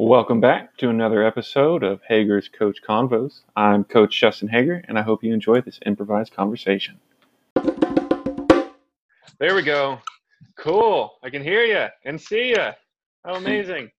Welcome 0.00 0.40
back 0.40 0.76
to 0.76 0.90
another 0.90 1.24
episode 1.24 1.82
of 1.82 2.00
Hager's 2.06 2.48
Coach 2.48 2.78
Convos. 2.88 3.40
I'm 3.56 3.82
Coach 3.82 4.20
Justin 4.20 4.46
Hager, 4.46 4.84
and 4.86 4.96
I 4.96 5.02
hope 5.02 5.24
you 5.24 5.34
enjoy 5.34 5.60
this 5.60 5.80
improvised 5.84 6.32
conversation. 6.32 7.00
There 9.40 9.56
we 9.56 9.62
go. 9.62 9.98
Cool. 10.56 11.14
I 11.24 11.30
can 11.30 11.42
hear 11.42 11.64
you 11.64 11.88
and 12.04 12.20
see 12.20 12.50
you. 12.50 12.68
How 13.24 13.34
amazing. 13.34 13.90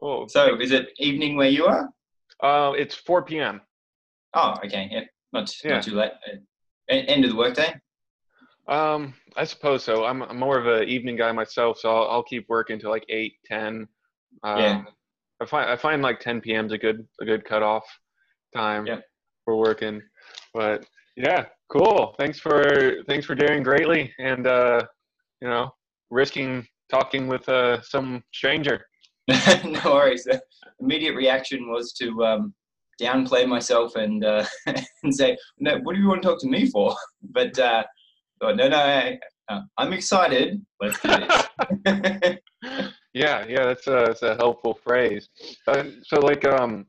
oh, 0.00 0.26
so, 0.28 0.58
is 0.58 0.70
it 0.70 0.88
evening 0.96 1.36
where 1.36 1.50
you 1.50 1.66
are? 1.66 1.90
Uh, 2.42 2.72
it's 2.72 2.94
4 2.94 3.24
p.m. 3.26 3.60
Oh, 4.32 4.54
okay. 4.64 4.88
Yeah, 4.90 5.00
not, 5.34 5.54
yeah. 5.62 5.74
not 5.74 5.82
too 5.82 5.94
late. 5.94 6.12
Uh, 6.26 6.36
end 6.88 7.26
of 7.26 7.32
the 7.32 7.36
workday. 7.36 7.74
Um, 8.70 9.14
I 9.36 9.44
suppose 9.44 9.82
so. 9.82 10.04
I'm, 10.04 10.22
I'm 10.22 10.38
more 10.38 10.58
of 10.58 10.66
an 10.66 10.88
evening 10.88 11.16
guy 11.16 11.32
myself, 11.32 11.78
so 11.78 11.94
I'll, 11.94 12.08
I'll 12.08 12.22
keep 12.22 12.46
working 12.48 12.78
till 12.78 12.90
like 12.90 13.04
eight, 13.08 13.34
ten. 13.44 13.86
Um, 14.44 14.58
yeah. 14.58 14.82
I 15.42 15.46
find 15.46 15.70
I 15.70 15.76
find 15.76 16.02
like 16.02 16.20
10 16.20 16.40
p.m. 16.40 16.66
is 16.66 16.72
a 16.72 16.78
good 16.78 17.06
a 17.20 17.24
good 17.24 17.44
cutoff 17.44 17.84
time 18.54 18.86
yeah. 18.86 19.00
for 19.44 19.56
working. 19.56 20.00
But 20.54 20.86
yeah, 21.16 21.46
cool. 21.72 22.14
Thanks 22.18 22.38
for 22.38 23.02
thanks 23.08 23.26
for 23.26 23.34
doing 23.34 23.62
greatly, 23.62 24.12
and 24.18 24.46
uh, 24.46 24.82
you 25.40 25.48
know, 25.48 25.70
risking 26.10 26.66
talking 26.90 27.26
with 27.26 27.48
uh, 27.48 27.80
some 27.82 28.22
stranger. 28.32 28.84
no 29.64 29.80
worries. 29.84 30.24
The 30.24 30.40
immediate 30.80 31.14
reaction 31.14 31.70
was 31.70 31.92
to 31.94 32.24
um, 32.24 32.54
downplay 33.00 33.48
myself 33.48 33.96
and 33.96 34.24
uh, 34.24 34.44
and 35.02 35.14
say, 35.14 35.36
"No, 35.58 35.78
what 35.78 35.94
do 35.94 36.00
you 36.00 36.08
want 36.08 36.22
to 36.22 36.28
talk 36.28 36.40
to 36.40 36.48
me 36.48 36.66
for?" 36.70 36.94
But 37.32 37.58
uh, 37.58 37.84
oh, 38.42 38.54
no, 38.54 38.68
no, 38.68 38.76
I, 38.76 39.18
am 39.78 39.92
excited. 39.92 40.64
Let's 40.80 41.00
do 41.00 41.08
this. 41.08 42.38
yeah, 43.14 43.44
yeah, 43.46 43.64
that's 43.66 43.86
a, 43.86 44.04
that's 44.06 44.22
a 44.22 44.36
helpful 44.36 44.74
phrase. 44.74 45.28
Uh, 45.66 45.84
so, 46.04 46.20
like, 46.20 46.44
um, 46.46 46.86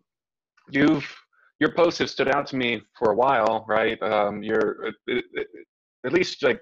you've 0.70 1.06
your 1.62 1.72
posts 1.72 2.00
have 2.00 2.10
stood 2.10 2.28
out 2.28 2.48
to 2.48 2.56
me 2.56 2.82
for 2.98 3.12
a 3.12 3.16
while, 3.16 3.64
right? 3.70 4.02
Um, 4.02 4.42
you're 4.42 4.88
uh, 4.88 5.14
uh, 5.16 5.44
at 6.06 6.12
least 6.12 6.42
like 6.42 6.60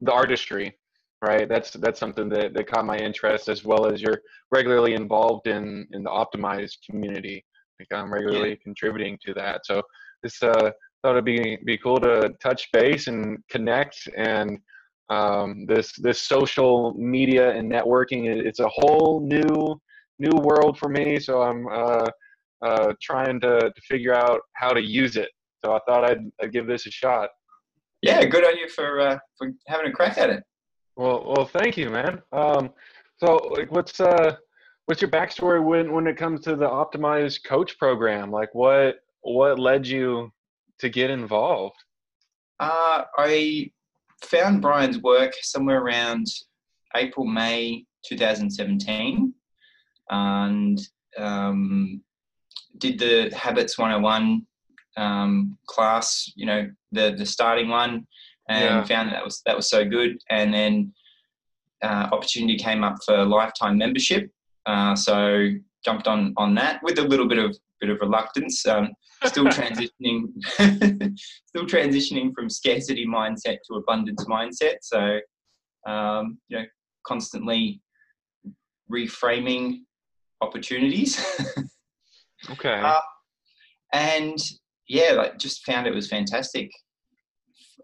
the 0.00 0.12
artistry, 0.12 0.76
right? 1.24 1.48
That's 1.48 1.70
that's 1.74 2.00
something 2.00 2.28
that, 2.30 2.52
that 2.52 2.66
caught 2.66 2.84
my 2.84 2.96
interest, 2.96 3.48
as 3.48 3.64
well 3.64 3.86
as 3.86 4.02
you're 4.02 4.20
regularly 4.50 4.94
involved 4.94 5.46
in 5.46 5.86
in 5.92 6.02
the 6.02 6.10
optimized 6.10 6.78
community. 6.88 7.44
Like 7.78 7.88
I'm 7.98 8.12
regularly 8.12 8.50
yeah. 8.50 8.64
contributing 8.64 9.16
to 9.24 9.34
that. 9.34 9.64
So 9.64 9.80
this 10.24 10.42
uh, 10.42 10.72
thought 11.02 11.12
it'd 11.12 11.24
be 11.24 11.58
be 11.64 11.76
cool 11.76 11.98
to 12.00 12.32
touch 12.40 12.70
base 12.72 13.08
and 13.08 13.38
connect 13.48 14.08
and 14.16 14.58
um, 15.10 15.66
this 15.66 15.92
this 15.96 16.20
social 16.20 16.94
media 16.94 17.50
and 17.50 17.70
networking 17.70 18.26
it's 18.26 18.60
a 18.60 18.68
whole 18.68 19.20
new 19.20 19.80
new 20.18 20.38
world 20.38 20.78
for 20.78 20.88
me. 20.88 21.18
So 21.18 21.42
i'm 21.42 21.66
uh, 21.68 22.08
uh, 22.62 22.92
trying 23.02 23.40
to, 23.40 23.58
to 23.74 23.82
figure 23.88 24.14
out 24.14 24.40
how 24.54 24.70
to 24.70 24.80
use 24.80 25.16
it. 25.16 25.30
So 25.64 25.72
i 25.72 25.80
thought 25.86 26.04
i'd, 26.04 26.30
I'd 26.40 26.52
give 26.52 26.66
this 26.66 26.86
a 26.86 26.90
shot. 26.90 27.28
Yeah 28.00 28.24
good 28.24 28.44
on 28.44 28.56
you 28.56 28.68
for 28.68 29.00
uh, 29.00 29.18
for 29.36 29.52
having 29.66 29.86
a 29.86 29.92
crack 29.92 30.18
at 30.18 30.30
it. 30.30 30.42
Well 30.96 31.24
well 31.26 31.46
thank 31.46 31.76
you 31.76 31.90
man. 31.90 32.22
Um, 32.32 32.70
so 33.18 33.36
like 33.56 33.70
what's 33.72 34.00
uh 34.00 34.36
what's 34.86 35.00
your 35.00 35.10
backstory 35.10 35.62
when 35.62 35.92
when 35.92 36.06
it 36.06 36.16
comes 36.16 36.40
to 36.42 36.56
the 36.56 36.68
optimized 36.68 37.44
coach 37.44 37.78
program? 37.78 38.30
Like 38.30 38.54
what 38.54 38.96
what 39.22 39.58
led 39.58 39.86
you 39.86 40.32
to 40.82 40.88
get 40.90 41.10
involved 41.10 41.76
uh, 42.60 43.02
i 43.18 43.70
found 44.24 44.62
Brian's 44.62 44.98
work 44.98 45.32
somewhere 45.42 45.82
around 45.82 46.26
April, 46.94 47.26
May 47.26 47.84
2017 48.06 49.34
and 50.10 50.80
um, 51.18 52.02
did 52.78 52.98
the 52.98 53.34
Habits 53.36 53.78
101 53.78 54.46
um, 54.96 55.58
class, 55.66 56.30
you 56.36 56.46
know, 56.46 56.70
the, 56.90 57.14
the 57.16 57.26
starting 57.26 57.68
one, 57.68 58.06
and 58.48 58.64
yeah. 58.64 58.84
found 58.84 59.08
that, 59.08 59.14
that 59.14 59.24
was 59.24 59.40
that 59.46 59.56
was 59.56 59.70
so 59.70 59.84
good. 59.84 60.18
And 60.28 60.52
then 60.52 60.92
uh, 61.82 62.08
opportunity 62.12 62.58
came 62.58 62.84
up 62.84 62.96
for 63.06 63.24
lifetime 63.24 63.78
membership, 63.78 64.30
uh, 64.66 64.94
so 64.94 65.48
jumped 65.84 66.08
on 66.08 66.34
on 66.36 66.54
that 66.56 66.82
with 66.82 66.98
a 66.98 67.02
little 67.02 67.26
bit 67.26 67.38
of 67.38 67.56
bit 67.82 67.90
of 67.90 68.00
reluctance. 68.00 68.64
Um, 68.66 68.88
still 69.26 69.46
transitioning, 69.46 70.32
still 71.46 71.66
transitioning 71.66 72.32
from 72.34 72.48
scarcity 72.48 73.06
mindset 73.06 73.58
to 73.66 73.74
abundance 73.74 74.24
mindset. 74.24 74.76
So, 74.82 75.18
um, 75.86 76.38
you 76.48 76.58
know, 76.58 76.64
constantly 77.06 77.82
reframing 78.90 79.80
opportunities. 80.40 81.24
okay. 82.50 82.80
Uh, 82.80 83.00
and 83.92 84.38
yeah, 84.88 85.12
like 85.12 85.38
just 85.38 85.64
found 85.64 85.86
it 85.86 85.94
was 85.94 86.08
fantastic. 86.08 86.70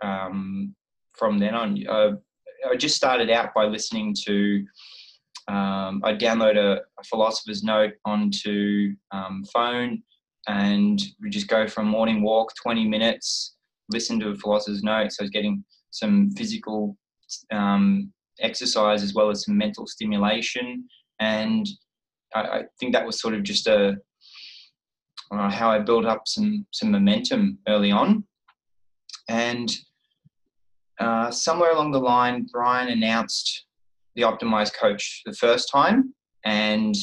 Um, 0.02 0.74
from 1.16 1.38
then 1.38 1.54
on, 1.54 1.84
uh, 1.88 2.12
I 2.70 2.76
just 2.76 2.96
started 2.96 3.30
out 3.30 3.52
by 3.54 3.64
listening 3.64 4.14
to. 4.26 4.64
Um, 5.48 6.02
I 6.04 6.12
download 6.12 6.58
a, 6.58 6.76
a, 6.76 7.04
philosopher's 7.04 7.62
note 7.62 7.94
onto 8.04 8.94
um, 9.12 9.44
phone 9.50 10.02
and 10.46 11.00
we 11.22 11.30
just 11.30 11.48
go 11.48 11.66
for 11.66 11.80
a 11.80 11.84
morning 11.84 12.22
walk, 12.22 12.52
20 12.62 12.86
minutes, 12.86 13.56
listen 13.90 14.20
to 14.20 14.28
a 14.28 14.36
philosopher's 14.36 14.82
note. 14.82 15.10
So 15.12 15.22
I 15.22 15.24
was 15.24 15.30
getting 15.30 15.64
some 15.90 16.30
physical 16.32 16.98
um, 17.50 18.12
exercise 18.40 19.02
as 19.02 19.14
well 19.14 19.30
as 19.30 19.46
some 19.46 19.56
mental 19.56 19.86
stimulation. 19.86 20.86
And 21.18 21.66
I, 22.34 22.40
I 22.40 22.62
think 22.78 22.92
that 22.92 23.06
was 23.06 23.18
sort 23.18 23.34
of 23.34 23.42
just 23.42 23.66
a 23.66 23.96
uh, 25.30 25.50
how 25.50 25.70
I 25.70 25.78
built 25.78 26.06
up 26.06 26.22
some 26.26 26.66
some 26.72 26.90
momentum 26.90 27.58
early 27.68 27.90
on. 27.90 28.24
And 29.28 29.70
uh, 30.98 31.30
somewhere 31.30 31.72
along 31.72 31.92
the 31.92 32.00
line, 32.00 32.46
Brian 32.50 32.88
announced 32.88 33.66
the 34.18 34.24
optimized 34.24 34.74
coach 34.74 35.22
the 35.24 35.32
first 35.32 35.70
time, 35.70 36.12
and 36.44 36.94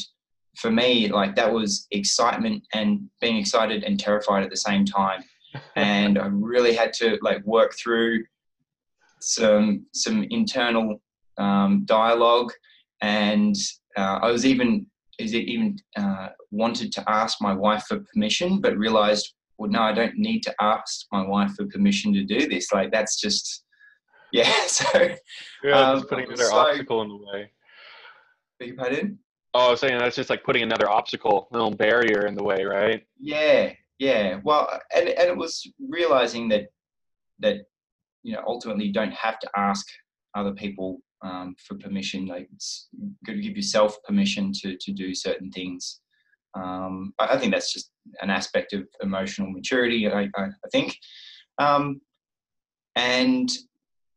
for 0.57 0.69
me, 0.69 1.07
like 1.07 1.35
that 1.35 1.51
was 1.51 1.87
excitement 1.91 2.61
and 2.73 3.09
being 3.21 3.37
excited 3.37 3.83
and 3.83 3.99
terrified 3.99 4.43
at 4.43 4.49
the 4.49 4.57
same 4.57 4.85
time. 4.85 5.23
and 5.77 6.19
I 6.19 6.27
really 6.27 6.73
had 6.73 6.91
to 6.93 7.17
like 7.21 7.41
work 7.45 7.73
through 7.81 8.25
some 9.21 9.85
some 9.93 10.25
internal 10.29 11.01
um, 11.37 11.83
dialogue, 11.85 12.51
and 13.01 13.55
uh, 13.97 14.19
I 14.21 14.29
was 14.29 14.45
even 14.45 14.85
is 15.17 15.33
it 15.33 15.45
even 15.45 15.77
uh, 15.95 16.27
wanted 16.51 16.91
to 16.91 17.03
ask 17.09 17.37
my 17.41 17.53
wife 17.53 17.85
for 17.87 17.99
permission, 18.13 18.59
but 18.59 18.77
realized, 18.77 19.33
well, 19.57 19.71
no, 19.71 19.81
I 19.81 19.93
don't 19.93 20.17
need 20.17 20.41
to 20.41 20.53
ask 20.59 21.05
my 21.13 21.25
wife 21.25 21.53
for 21.55 21.65
permission 21.67 22.13
to 22.13 22.23
do 22.25 22.49
this. 22.49 22.73
Like 22.73 22.91
that's 22.91 23.19
just 23.19 23.63
yeah. 24.35 24.53
So 24.67 24.83
yeah, 25.63 25.79
um, 25.79 25.97
just 25.97 26.09
putting 26.09 26.25
another 26.25 26.43
so, 26.43 26.57
obstacle 26.57 27.01
in 27.01 27.07
the 27.07 27.15
way. 27.15 27.51
Beg 28.59 28.67
your 28.69 28.77
pardon? 28.77 29.17
Oh, 29.53 29.67
I 29.67 29.71
was 29.71 29.79
saying 29.79 29.97
that's 29.97 30.15
just 30.15 30.29
like 30.29 30.43
putting 30.43 30.63
another 30.63 30.89
obstacle, 30.89 31.47
a 31.49 31.53
little 31.53 31.71
barrier 31.71 32.27
in 32.27 32.35
the 32.35 32.43
way, 32.43 32.63
right? 32.65 33.03
Yeah, 33.19 33.71
yeah. 33.99 34.39
Well, 34.43 34.79
and 34.93 35.07
and 35.09 35.29
it 35.29 35.37
was 35.37 35.65
realizing 35.89 36.49
that 36.49 36.65
that 37.39 37.61
you 38.23 38.33
know 38.33 38.43
ultimately 38.45 38.85
you 38.85 38.93
don't 38.93 39.13
have 39.13 39.39
to 39.39 39.49
ask 39.55 39.85
other 40.35 40.53
people 40.53 40.99
um, 41.23 41.55
for 41.65 41.75
permission. 41.77 42.27
Like 42.27 42.49
it's 42.53 42.89
good 43.25 43.35
to 43.35 43.41
give 43.41 43.55
yourself 43.55 43.97
permission 44.03 44.51
to 44.61 44.77
to 44.77 44.91
do 44.91 45.15
certain 45.15 45.51
things. 45.51 46.01
Um, 46.53 47.13
I, 47.19 47.35
I, 47.35 47.37
think 47.37 47.53
that's 47.53 47.73
just 47.73 47.91
an 48.21 48.29
aspect 48.29 48.71
of 48.71 48.87
emotional 49.01 49.51
maturity. 49.51 50.07
I, 50.07 50.29
I, 50.37 50.43
I 50.45 50.69
think, 50.71 50.97
um, 51.57 51.99
and 52.95 53.49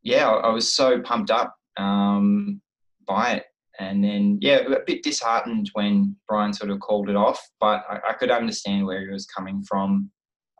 yeah, 0.02 0.28
I, 0.28 0.48
I, 0.48 0.52
was 0.52 0.72
so 0.72 1.00
pumped 1.00 1.30
up 1.30 1.54
um, 1.76 2.60
by 3.06 3.32
it 3.32 3.44
and 3.78 4.02
then, 4.02 4.38
yeah, 4.40 4.58
a 4.58 4.80
bit 4.86 5.02
disheartened 5.02 5.70
when 5.74 6.16
Brian 6.28 6.52
sort 6.52 6.70
of 6.70 6.80
called 6.80 7.08
it 7.08 7.16
off, 7.16 7.40
but 7.60 7.84
I, 7.88 8.10
I 8.10 8.12
could 8.14 8.30
understand 8.30 8.84
where 8.84 9.00
he 9.00 9.08
was 9.08 9.26
coming 9.26 9.62
from 9.62 10.10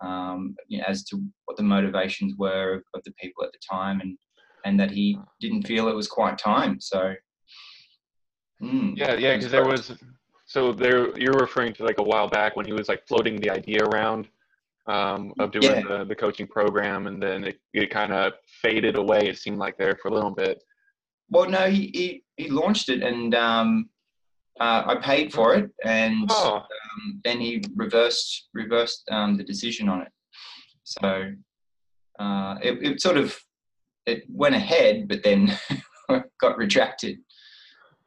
um, 0.01 0.55
you 0.69 0.79
know, 0.79 0.85
as 0.87 1.05
to 1.05 1.21
what 1.47 1.57
the 1.57 1.63
motivations 1.63 2.35
were 2.37 2.75
of, 2.75 2.83
of, 2.95 3.03
the 3.05 3.13
people 3.21 3.45
at 3.45 3.51
the 3.53 3.59
time 3.69 4.01
and, 4.01 4.17
and 4.65 4.79
that 4.79 4.91
he 4.91 5.19
didn't 5.41 5.67
feel 5.67 5.89
it 5.89 5.95
was 5.97 6.07
quite 6.07 6.39
time. 6.39 6.81
So, 6.81 7.15
mm, 8.63 8.97
yeah, 8.97 9.15
yeah, 9.15 9.35
because 9.37 9.51
there 9.51 9.67
was, 9.67 9.93
so 10.47 10.73
there, 10.73 11.19
you're 11.19 11.33
referring 11.33 11.73
to 11.75 11.85
like 11.85 11.99
a 11.99 12.03
while 12.03 12.29
back 12.29 12.55
when 12.55 12.67
he 12.67 12.73
was 12.73 12.89
like 12.89 13.07
floating 13.09 13.41
the 13.41 13.51
idea 13.51 13.85
around 13.85 14.29
um, 14.89 15.33
of 15.39 15.53
doing 15.53 15.65
yeah. 15.65 15.83
the, 15.83 16.05
the 16.05 16.15
coaching 16.15 16.47
program 16.47 17.07
and 17.07 17.23
then 17.23 17.45
it, 17.45 17.61
it 17.75 17.91
kind 17.91 18.13
of 18.13 18.33
faded 18.63 18.97
away, 18.97 19.29
it 19.29 19.39
seemed 19.39 19.59
like 19.59 19.77
there 19.77 19.97
for 20.01 20.09
a 20.09 20.15
little 20.15 20.31
bit. 20.31 20.63
Well, 21.31 21.49
no, 21.49 21.69
he, 21.69 21.91
he, 21.95 22.25
he 22.37 22.51
launched 22.51 22.89
it 22.89 23.03
and 23.03 23.35
um, 23.35 23.91
uh, 24.61 24.83
I 24.87 24.95
paid 24.97 25.33
for 25.33 25.55
it, 25.55 25.71
and 25.85 26.29
oh. 26.31 26.57
um, 26.57 27.21
then 27.25 27.41
he 27.41 27.63
reversed 27.77 28.49
reversed 28.55 29.05
um, 29.11 29.37
the 29.37 29.45
decision 29.45 29.89
on 29.89 30.03
it. 30.03 30.09
So 30.85 31.33
uh, 32.19 32.57
it, 32.63 32.79
it 32.83 33.01
sort 33.01 33.19
of 33.19 33.39
it 34.07 34.25
went 34.29 34.55
ahead, 34.55 35.07
but 35.07 35.23
then 35.23 35.57
got 36.41 36.57
retracted. 36.57 37.19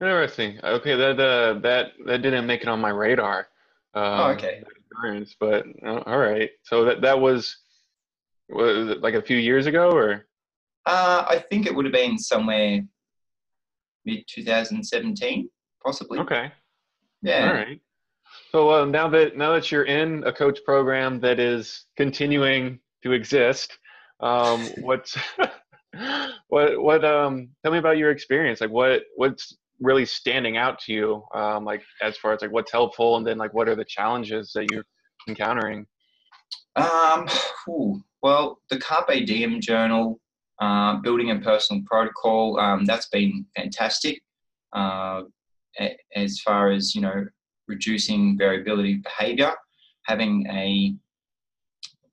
Interesting. 0.01 0.59
Okay, 0.63 0.95
that 0.95 1.19
uh, 1.19 1.59
that 1.59 1.91
that 2.05 2.21
didn't 2.21 2.47
make 2.47 2.61
it 2.61 2.67
on 2.67 2.81
my 2.81 2.89
radar. 2.89 3.47
Um, 3.93 4.03
oh, 4.03 4.29
okay. 4.31 4.63
Experience, 4.91 5.35
but 5.39 5.65
uh, 5.85 6.01
all 6.05 6.17
right. 6.17 6.49
So 6.63 6.85
that 6.85 7.01
that 7.01 7.19
was 7.19 7.57
was 8.49 8.89
it 8.89 9.01
like 9.01 9.13
a 9.13 9.21
few 9.21 9.37
years 9.37 9.65
ago, 9.65 9.91
or? 9.91 10.25
Uh, 10.85 11.25
I 11.29 11.43
think 11.49 11.67
it 11.67 11.75
would 11.75 11.85
have 11.85 11.93
been 11.93 12.17
somewhere 12.17 12.81
mid 14.05 14.23
2017, 14.27 15.49
possibly. 15.83 16.19
Okay. 16.19 16.51
Yeah. 17.21 17.47
All 17.47 17.53
right. 17.53 17.81
So 18.51 18.69
uh, 18.71 18.85
now 18.85 19.07
that 19.09 19.37
now 19.37 19.53
that 19.53 19.71
you're 19.71 19.85
in 19.85 20.23
a 20.25 20.33
coach 20.33 20.59
program 20.65 21.19
that 21.21 21.39
is 21.39 21.85
continuing 21.95 22.79
to 23.03 23.13
exist, 23.13 23.77
um, 24.19 24.67
what's 24.81 25.17
what 26.47 26.81
what 26.81 27.05
um 27.05 27.49
tell 27.63 27.71
me 27.71 27.77
about 27.77 27.97
your 27.97 28.11
experience 28.11 28.61
like 28.61 28.69
what 28.69 29.03
what's 29.15 29.57
really 29.81 30.05
standing 30.05 30.57
out 30.57 30.79
to 30.79 30.93
you 30.93 31.23
um 31.33 31.65
like 31.65 31.81
as 32.01 32.15
far 32.17 32.33
as 32.33 32.41
like 32.41 32.51
what's 32.51 32.71
helpful 32.71 33.17
and 33.17 33.25
then 33.25 33.37
like 33.37 33.53
what 33.53 33.67
are 33.67 33.75
the 33.75 33.85
challenges 33.85 34.51
that 34.53 34.71
you're 34.71 34.85
encountering? 35.27 35.85
Um 36.75 37.27
well 38.21 38.59
the 38.69 38.79
carpe 38.79 39.25
diem 39.25 39.59
journal 39.59 40.19
uh, 40.59 40.97
building 40.97 41.31
a 41.31 41.39
personal 41.39 41.81
protocol 41.87 42.59
um, 42.59 42.85
that's 42.85 43.07
been 43.07 43.43
fantastic 43.55 44.21
uh, 44.73 45.23
as 46.15 46.39
far 46.41 46.69
as 46.69 46.93
you 46.93 47.01
know 47.01 47.25
reducing 47.67 48.37
variability 48.37 49.01
behavior 49.03 49.53
having 50.05 50.45
a 50.51 50.93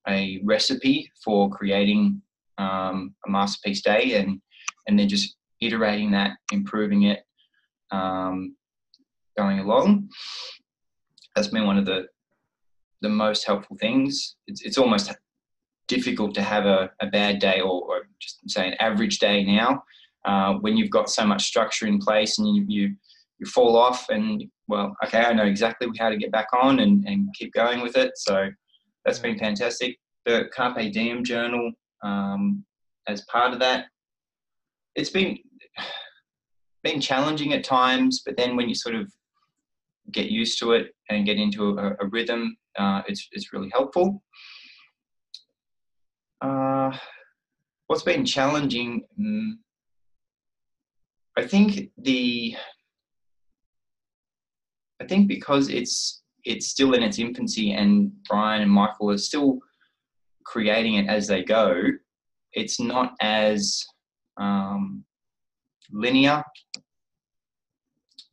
a 0.08 0.40
recipe 0.42 1.10
for 1.22 1.50
creating 1.50 2.22
um, 2.56 3.14
a 3.26 3.30
masterpiece 3.30 3.82
day 3.82 4.14
and 4.14 4.40
and 4.86 4.98
then 4.98 5.08
just 5.08 5.36
iterating 5.60 6.10
that, 6.12 6.32
improving 6.52 7.04
it, 7.04 7.24
um, 7.90 8.56
going 9.36 9.60
along. 9.60 10.08
That's 11.34 11.48
been 11.48 11.66
one 11.66 11.78
of 11.78 11.86
the 11.86 12.06
the 13.00 13.08
most 13.08 13.46
helpful 13.46 13.76
things. 13.78 14.36
It's 14.46 14.62
it's 14.62 14.78
almost 14.78 15.14
difficult 15.86 16.34
to 16.34 16.42
have 16.42 16.66
a, 16.66 16.90
a 17.00 17.06
bad 17.06 17.38
day 17.38 17.60
or, 17.60 17.82
or 17.82 18.08
just 18.20 18.38
say 18.50 18.68
an 18.68 18.74
average 18.74 19.18
day 19.20 19.42
now 19.42 19.82
uh, 20.26 20.52
when 20.54 20.76
you've 20.76 20.90
got 20.90 21.08
so 21.08 21.24
much 21.24 21.44
structure 21.44 21.86
in 21.86 21.98
place 21.98 22.38
and 22.38 22.54
you, 22.54 22.64
you 22.68 22.94
you 23.38 23.46
fall 23.46 23.74
off 23.74 24.10
and 24.10 24.44
well 24.66 24.94
okay 25.02 25.20
I 25.20 25.32
know 25.32 25.46
exactly 25.46 25.88
how 25.98 26.10
to 26.10 26.18
get 26.18 26.30
back 26.30 26.48
on 26.52 26.80
and, 26.80 27.06
and 27.06 27.34
keep 27.34 27.54
going 27.54 27.80
with 27.80 27.96
it 27.96 28.10
so 28.16 28.50
that's 29.06 29.18
been 29.18 29.38
fantastic 29.38 29.96
the 30.28 30.48
Carpe 30.54 30.92
Diem 30.92 31.24
journal 31.24 31.72
um, 32.02 32.64
as 33.06 33.24
part 33.24 33.52
of 33.52 33.60
that. 33.60 33.86
It's 34.94 35.10
been 35.10 35.38
been 36.82 37.00
challenging 37.00 37.52
at 37.52 37.64
times, 37.64 38.22
but 38.24 38.36
then 38.36 38.56
when 38.56 38.68
you 38.68 38.74
sort 38.74 38.94
of 38.94 39.12
get 40.12 40.30
used 40.30 40.58
to 40.60 40.72
it 40.72 40.94
and 41.10 41.26
get 41.26 41.36
into 41.36 41.78
a, 41.78 41.96
a 42.00 42.06
rhythm, 42.06 42.56
uh, 42.78 43.02
it's 43.06 43.28
it's 43.32 43.52
really 43.52 43.70
helpful. 43.70 44.22
Uh, 46.40 46.96
what's 47.88 48.02
been 48.02 48.24
challenging? 48.24 49.02
Um, 49.18 49.58
I 51.36 51.46
think 51.46 51.90
the 51.98 52.56
I 55.00 55.06
think 55.06 55.28
because 55.28 55.68
it's 55.68 56.22
it's 56.44 56.68
still 56.68 56.94
in 56.94 57.02
its 57.02 57.18
infancy 57.18 57.72
and 57.72 58.12
Brian 58.28 58.62
and 58.62 58.70
Michael 58.70 59.10
are 59.10 59.18
still 59.18 59.58
creating 60.44 60.94
it 60.94 61.06
as 61.08 61.26
they 61.26 61.44
go, 61.44 61.82
it's 62.52 62.80
not 62.80 63.14
as 63.20 63.84
um, 64.38 65.04
linear, 65.92 66.42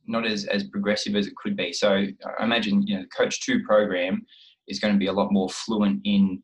not 0.06 0.26
as, 0.26 0.44
as 0.46 0.64
progressive 0.64 1.14
as 1.16 1.26
it 1.26 1.36
could 1.36 1.56
be. 1.56 1.72
So 1.72 1.92
I 1.92 2.44
imagine 2.44 2.86
you 2.86 2.96
know 2.96 3.02
the 3.02 3.08
Coach 3.08 3.40
Two 3.40 3.62
program 3.64 4.24
is 4.68 4.78
going 4.80 4.94
to 4.94 4.98
be 4.98 5.06
a 5.06 5.12
lot 5.12 5.32
more 5.32 5.48
fluent 5.48 6.00
in 6.04 6.42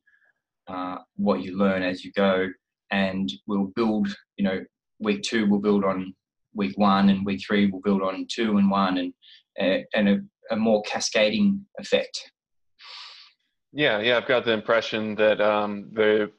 uh, 0.68 0.98
what 1.16 1.42
you 1.42 1.56
learn 1.56 1.82
as 1.82 2.04
you 2.04 2.12
go, 2.12 2.48
and 2.90 3.30
we'll 3.46 3.72
build. 3.74 4.08
You 4.36 4.44
know, 4.44 4.64
week 5.00 5.22
two 5.22 5.46
will 5.46 5.60
build 5.60 5.84
on 5.84 6.14
week 6.54 6.76
one, 6.76 7.08
and 7.08 7.26
week 7.26 7.42
three 7.46 7.70
will 7.70 7.80
build 7.80 8.02
on 8.02 8.26
two 8.30 8.58
and 8.58 8.70
one, 8.70 8.98
and 8.98 9.12
uh, 9.60 9.84
and 9.94 10.08
a, 10.08 10.20
a 10.50 10.56
more 10.56 10.82
cascading 10.82 11.64
effect. 11.78 12.30
Yeah, 13.72 14.00
yeah, 14.00 14.18
I've 14.18 14.28
got 14.28 14.44
the 14.44 14.52
impression 14.52 15.14
that 15.16 15.40
um, 15.40 15.88
the 15.92 16.30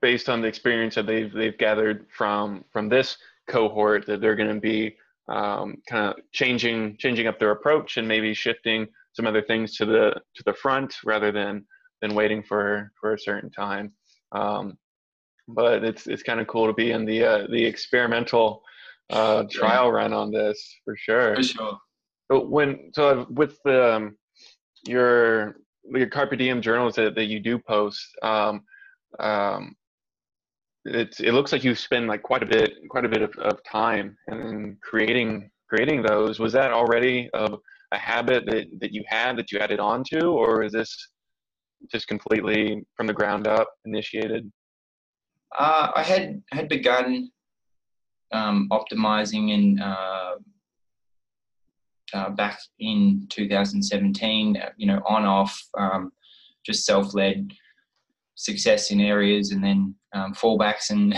based 0.00 0.30
on 0.30 0.40
the 0.40 0.48
experience 0.48 0.94
that 0.94 1.06
they've 1.06 1.32
they've 1.32 1.58
gathered 1.58 2.06
from 2.16 2.64
from 2.72 2.88
this 2.88 3.16
cohort, 3.48 4.06
that 4.06 4.20
they're 4.20 4.36
going 4.36 4.54
to 4.54 4.60
be 4.60 4.96
um, 5.30 5.76
kind 5.88 6.10
of 6.10 6.16
changing 6.32 6.96
changing 6.98 7.26
up 7.26 7.38
their 7.38 7.52
approach 7.52 7.96
and 7.96 8.06
maybe 8.06 8.34
shifting 8.34 8.86
some 9.12 9.26
other 9.26 9.42
things 9.42 9.76
to 9.76 9.86
the 9.86 10.14
to 10.34 10.42
the 10.44 10.54
front 10.54 10.94
rather 11.04 11.32
than 11.32 11.64
than 12.02 12.14
waiting 12.14 12.42
for 12.42 12.92
for 13.00 13.14
a 13.14 13.18
certain 13.18 13.50
time. 13.50 13.92
Um, 14.32 14.76
but 15.48 15.84
it's 15.84 16.06
it's 16.06 16.22
kind 16.22 16.40
of 16.40 16.46
cool 16.46 16.66
to 16.66 16.72
be 16.72 16.90
in 16.92 17.04
the 17.04 17.24
uh, 17.24 17.46
the 17.50 17.64
experimental 17.64 18.62
uh, 19.10 19.44
trial 19.50 19.86
yeah. 19.86 19.92
run 19.92 20.12
on 20.12 20.30
this 20.30 20.80
for 20.84 20.96
sure. 20.96 21.36
For 21.36 21.42
sure. 21.42 21.78
But 22.28 22.50
when 22.50 22.90
so 22.94 23.26
with 23.30 23.58
the 23.64 23.94
um, 23.94 24.16
your 24.86 25.56
your 25.84 26.08
carpe 26.08 26.36
diem 26.38 26.60
journals 26.60 26.94
that, 26.96 27.14
that 27.14 27.26
you 27.26 27.40
do 27.40 27.58
post 27.58 28.06
um, 28.22 28.62
um, 29.18 29.74
it's 30.84 31.20
it 31.20 31.32
looks 31.32 31.52
like 31.52 31.64
you 31.64 31.74
spend 31.74 32.06
like 32.06 32.22
quite 32.22 32.42
a 32.42 32.46
bit 32.46 32.72
quite 32.88 33.04
a 33.04 33.08
bit 33.08 33.22
of, 33.22 33.34
of 33.38 33.62
time 33.64 34.16
in 34.28 34.76
creating 34.82 35.50
creating 35.68 36.02
those. 36.02 36.38
Was 36.38 36.52
that 36.54 36.72
already 36.72 37.28
a, 37.34 37.56
a 37.92 37.98
habit 37.98 38.46
that, 38.46 38.66
that 38.80 38.92
you 38.92 39.04
had 39.06 39.36
that 39.36 39.52
you 39.52 39.58
added 39.58 39.80
on 39.80 40.02
to 40.10 40.26
or 40.26 40.62
is 40.62 40.72
this 40.72 41.08
just 41.90 42.08
completely 42.08 42.82
from 42.96 43.06
the 43.06 43.12
ground 43.12 43.46
up 43.46 43.68
initiated? 43.84 44.50
Uh, 45.58 45.90
i 45.96 46.02
had 46.02 46.42
had 46.52 46.68
begun 46.68 47.30
um, 48.32 48.68
optimizing 48.70 49.50
in 49.50 49.80
uh, 49.80 50.34
uh, 52.12 52.30
back 52.30 52.58
in 52.78 53.26
2017, 53.30 54.56
uh, 54.56 54.70
you 54.76 54.86
know, 54.86 55.02
on 55.06 55.24
off, 55.24 55.60
um, 55.78 56.12
just 56.64 56.84
self 56.84 57.14
led 57.14 57.52
success 58.34 58.90
in 58.90 59.00
areas 59.00 59.50
and 59.50 59.62
then 59.62 59.94
um, 60.12 60.34
fallbacks 60.34 60.90
and 60.90 61.14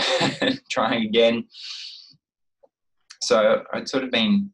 trying 0.69 1.05
again. 1.05 1.45
So 3.21 3.63
I'd 3.73 3.87
sort 3.87 4.03
of 4.03 4.11
been 4.11 4.51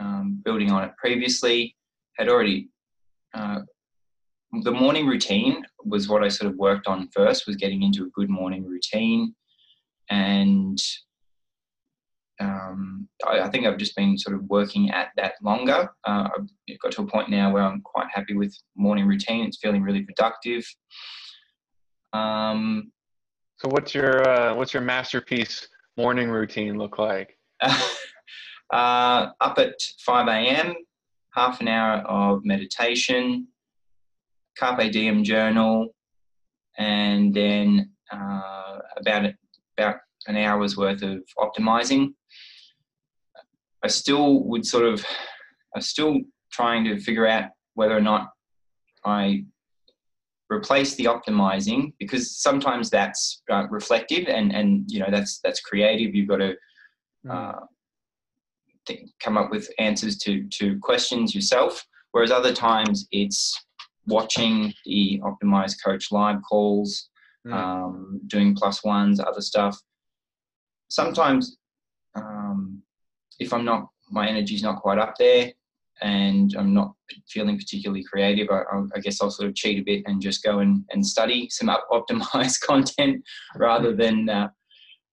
um, 0.00 0.40
building 0.44 0.70
on 0.70 0.84
it 0.84 0.92
previously, 0.96 1.76
had 2.16 2.28
already. 2.28 2.68
Uh, 3.34 3.60
the 4.62 4.72
morning 4.72 5.06
routine 5.06 5.64
was 5.84 6.08
what 6.08 6.22
I 6.22 6.28
sort 6.28 6.50
of 6.50 6.58
worked 6.58 6.86
on 6.86 7.08
first, 7.14 7.46
was 7.46 7.56
getting 7.56 7.82
into 7.82 8.04
a 8.04 8.10
good 8.10 8.28
morning 8.28 8.66
routine. 8.66 9.34
And 10.10 10.78
um, 12.40 13.08
I, 13.26 13.40
I, 13.40 13.48
think 13.48 13.66
I've 13.66 13.78
just 13.78 13.96
been 13.96 14.18
sort 14.18 14.36
of 14.36 14.42
working 14.44 14.90
at 14.90 15.08
that 15.16 15.34
longer. 15.42 15.88
Uh, 16.04 16.28
I've 16.36 16.78
got 16.80 16.92
to 16.92 17.02
a 17.02 17.06
point 17.06 17.30
now 17.30 17.50
where 17.52 17.62
I'm 17.62 17.80
quite 17.82 18.08
happy 18.12 18.34
with 18.34 18.54
morning 18.76 19.06
routine. 19.06 19.46
It's 19.46 19.58
feeling 19.58 19.82
really 19.82 20.02
productive. 20.02 20.64
Um, 22.12 22.92
so 23.62 23.68
what's 23.68 23.94
your 23.94 24.28
uh, 24.28 24.54
what's 24.56 24.74
your 24.74 24.82
masterpiece 24.82 25.68
morning 25.96 26.28
routine 26.28 26.76
look 26.78 26.98
like? 26.98 27.38
uh, 27.62 27.76
up 28.72 29.58
at 29.58 29.74
5 30.04 30.26
a.m., 30.26 30.74
half 31.30 31.60
an 31.60 31.68
hour 31.68 31.98
of 31.98 32.44
meditation, 32.44 33.46
carpe 34.58 34.90
diem 34.90 35.22
journal, 35.22 35.94
and 36.76 37.32
then 37.32 37.92
uh, 38.12 38.78
about 38.96 39.30
about 39.78 39.96
an 40.26 40.36
hour's 40.36 40.76
worth 40.76 41.02
of 41.02 41.22
optimizing. 41.38 42.14
I 43.84 43.88
still 43.88 44.42
would 44.44 44.66
sort 44.66 44.86
of, 44.86 45.04
I'm 45.74 45.82
still 45.82 46.18
trying 46.50 46.84
to 46.84 46.98
figure 46.98 47.28
out 47.28 47.50
whether 47.74 47.96
or 47.96 48.00
not 48.00 48.30
I 49.04 49.44
replace 50.52 50.94
the 50.96 51.04
optimizing 51.04 51.92
because 51.98 52.36
sometimes 52.36 52.90
that's 52.90 53.42
uh, 53.50 53.66
reflective 53.70 54.28
and 54.28 54.54
and 54.54 54.84
you 54.88 55.00
know 55.00 55.10
that's 55.10 55.40
that's 55.42 55.60
creative. 55.60 56.14
You've 56.14 56.28
got 56.28 56.38
to 56.38 56.54
hmm. 57.24 57.30
uh, 57.30 58.94
come 59.20 59.38
up 59.38 59.50
with 59.50 59.68
answers 59.78 60.18
to 60.18 60.46
to 60.48 60.78
questions 60.80 61.34
yourself. 61.34 61.84
Whereas 62.12 62.30
other 62.30 62.52
times 62.52 63.06
it's 63.10 63.58
watching 64.06 64.72
the 64.84 65.20
optimized 65.24 65.76
coach 65.82 66.12
live 66.12 66.40
calls, 66.46 67.08
mm. 67.46 67.54
um, 67.54 68.20
doing 68.26 68.54
plus 68.54 68.84
ones, 68.84 69.18
other 69.18 69.40
stuff. 69.40 69.80
Sometimes 70.88 71.56
um, 72.14 72.82
if 73.38 73.54
I'm 73.54 73.64
not, 73.64 73.88
my 74.10 74.28
energy's 74.28 74.62
not 74.62 74.82
quite 74.82 74.98
up 74.98 75.14
there 75.18 75.52
and 76.02 76.54
I'm 76.58 76.74
not 76.74 76.94
feeling 77.28 77.56
particularly 77.56 78.04
creative, 78.04 78.48
I, 78.50 78.62
I, 78.94 78.98
guess 78.98 79.20
I'll 79.20 79.30
sort 79.30 79.48
of 79.48 79.54
cheat 79.54 79.78
a 79.78 79.84
bit 79.84 80.02
and 80.06 80.20
just 80.20 80.42
go 80.42 80.58
and, 80.58 80.84
and 80.90 81.06
study 81.06 81.48
some 81.48 81.68
optimized 81.92 82.60
content 82.60 83.22
rather 83.56 83.94
than 83.94 84.28
uh, 84.28 84.48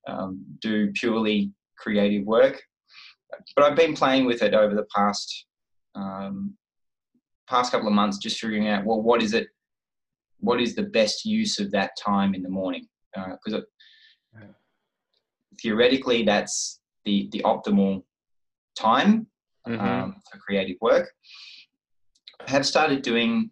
um, 0.07 0.43
do 0.61 0.91
purely 0.93 1.51
creative 1.77 2.25
work. 2.25 2.61
but 3.55 3.65
I've 3.65 3.75
been 3.75 3.93
playing 3.93 4.25
with 4.25 4.41
it 4.41 4.53
over 4.53 4.73
the 4.73 4.87
past 4.95 5.45
um, 5.95 6.55
past 7.47 7.71
couple 7.71 7.87
of 7.87 7.93
months, 7.93 8.17
just 8.17 8.39
figuring 8.39 8.67
out 8.67 8.85
well, 8.85 9.01
what 9.01 9.21
is 9.21 9.33
it? 9.33 9.47
What 10.39 10.61
is 10.61 10.75
the 10.75 10.83
best 10.83 11.25
use 11.25 11.59
of 11.59 11.71
that 11.71 11.91
time 11.99 12.33
in 12.33 12.41
the 12.41 12.49
morning? 12.49 12.87
Because 13.13 13.61
uh, 13.61 14.45
theoretically, 15.61 16.23
that's 16.23 16.79
the 17.05 17.27
the 17.31 17.41
optimal 17.45 18.03
time 18.77 19.27
mm-hmm. 19.69 19.85
um, 19.85 20.15
for 20.31 20.37
creative 20.39 20.77
work. 20.81 21.09
I 22.45 22.49
have 22.49 22.65
started 22.65 23.01
doing 23.01 23.51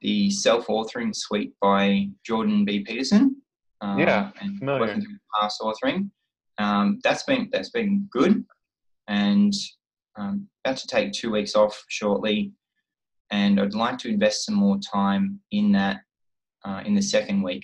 the 0.00 0.30
self-authoring 0.30 1.14
suite 1.14 1.54
by 1.60 2.08
Jordan 2.24 2.64
B. 2.64 2.80
Peterson. 2.80 3.36
Um, 3.80 3.98
yeah, 3.98 4.30
and 4.40 4.58
familiar. 4.58 4.80
working 4.80 5.02
through 5.02 5.18
past 5.40 5.60
authoring. 5.60 6.10
Um, 6.58 6.98
that's 7.04 7.22
been 7.22 7.48
that's 7.52 7.70
been 7.70 8.08
good, 8.10 8.44
and 9.06 9.52
um, 10.16 10.48
about 10.64 10.78
to 10.78 10.86
take 10.88 11.12
two 11.12 11.30
weeks 11.30 11.54
off 11.54 11.84
shortly, 11.88 12.52
and 13.30 13.60
I'd 13.60 13.74
like 13.74 13.98
to 13.98 14.08
invest 14.08 14.46
some 14.46 14.56
more 14.56 14.78
time 14.78 15.40
in 15.52 15.70
that 15.72 16.00
uh, 16.64 16.82
in 16.84 16.94
the 16.94 17.02
second 17.02 17.42
week. 17.42 17.62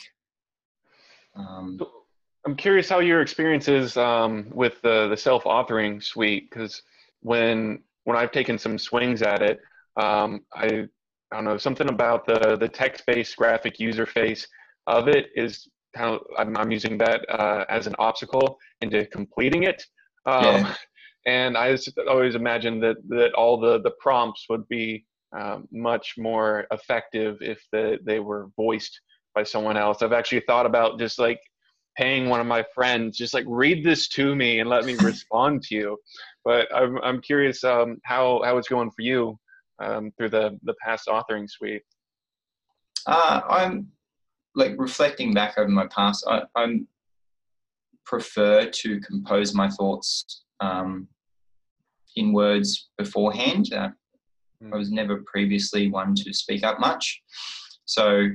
Um, 1.35 1.81
I'm 2.47 2.55
curious 2.55 2.89
how 2.89 3.01
your 3.01 3.21
experience 3.21 3.69
is 3.69 3.97
um, 3.97 4.47
with 4.53 4.81
the 4.83 5.09
the 5.09 5.17
self 5.17 5.45
authoring 5.45 6.03
suite 6.03 6.49
because 6.49 6.83
when 7.25 7.83
when 8.05 8.17
I've 8.17 8.33
taken 8.33 8.59
some 8.59 8.79
swings 8.79 9.23
at 9.23 9.43
it, 9.43 9.59
um, 10.01 10.43
I 10.55 10.87
I 11.33 11.37
don't 11.37 11.45
know 11.45 11.57
something 11.57 11.89
about 11.89 12.27
the 12.27 12.57
the 12.61 12.69
text 12.69 13.05
based 13.07 13.37
graphic 13.37 13.81
user 13.81 14.07
face 14.07 14.47
of 14.87 15.09
it 15.09 15.27
is 15.35 15.67
kind 15.97 16.15
of 16.15 16.21
I'm, 16.39 16.57
I'm 16.57 16.71
using 16.71 16.99
that 16.99 17.29
uh, 17.29 17.65
as 17.69 17.87
an 17.87 17.95
obstacle 17.99 18.59
into 18.83 19.07
completing 19.07 19.65
it. 19.65 19.83
Um, 20.27 20.45
yeah. 20.45 20.75
And 21.27 21.57
I 21.57 21.75
always 22.07 22.35
imagined 22.35 22.83
that 22.83 22.97
that 23.09 23.33
all 23.33 23.59
the 23.59 23.81
the 23.81 23.93
prompts 23.99 24.45
would 24.51 24.69
be 24.69 25.07
um, 25.35 25.67
much 25.73 26.17
more 26.19 26.67
effective 26.71 27.39
if 27.41 27.65
the, 27.73 27.99
they 28.05 28.21
were 28.21 28.51
voiced 28.57 29.01
by 29.35 29.43
someone 29.43 29.79
else. 29.79 30.03
I've 30.03 30.13
actually 30.13 30.43
thought 30.47 30.67
about 30.67 30.99
just 30.99 31.19
like 31.19 31.41
paying 31.97 32.29
one 32.29 32.41
of 32.41 32.47
my 32.47 32.65
friends, 32.75 33.17
just 33.17 33.35
like 33.35 33.45
read 33.47 33.85
this 33.85 34.09
to 34.09 34.35
me 34.35 34.61
and 34.61 34.69
let 34.69 34.85
me 34.85 34.95
respond 35.01 35.63
to 35.65 35.75
you. 35.75 35.99
But 36.45 36.75
I'm 36.75 36.99
I'm 37.03 37.21
curious 37.21 37.65
um, 37.65 37.99
how 38.05 38.43
how 38.45 38.57
it's 38.59 38.69
going 38.69 38.91
for 38.91 39.03
you 39.03 39.39
um, 39.83 40.13
through 40.17 40.31
the 40.31 40.59
the 40.63 40.75
past 40.85 41.09
authoring 41.09 41.49
suite. 41.49 41.83
Uh, 43.07 43.41
I'm 43.49 43.89
like 44.55 44.75
reflecting 44.79 45.35
back 45.35 45.59
over 45.59 45.69
my 45.69 45.87
past. 45.89 46.25
I, 46.29 46.43
I'm 46.55 46.87
prefer 48.05 48.67
to 48.67 49.01
compose 49.01 49.55
my 49.55 49.69
thoughts 49.71 50.45
um, 50.61 51.09
in 52.17 52.33
words 52.33 52.91
beforehand. 52.99 53.73
Uh, 53.73 53.89
I 54.73 54.77
was 54.77 54.91
never 54.91 55.23
previously 55.27 55.91
one 55.91 56.15
to 56.17 56.33
speak 56.33 56.65
up 56.65 56.81
much. 56.81 57.23
So 57.85 58.29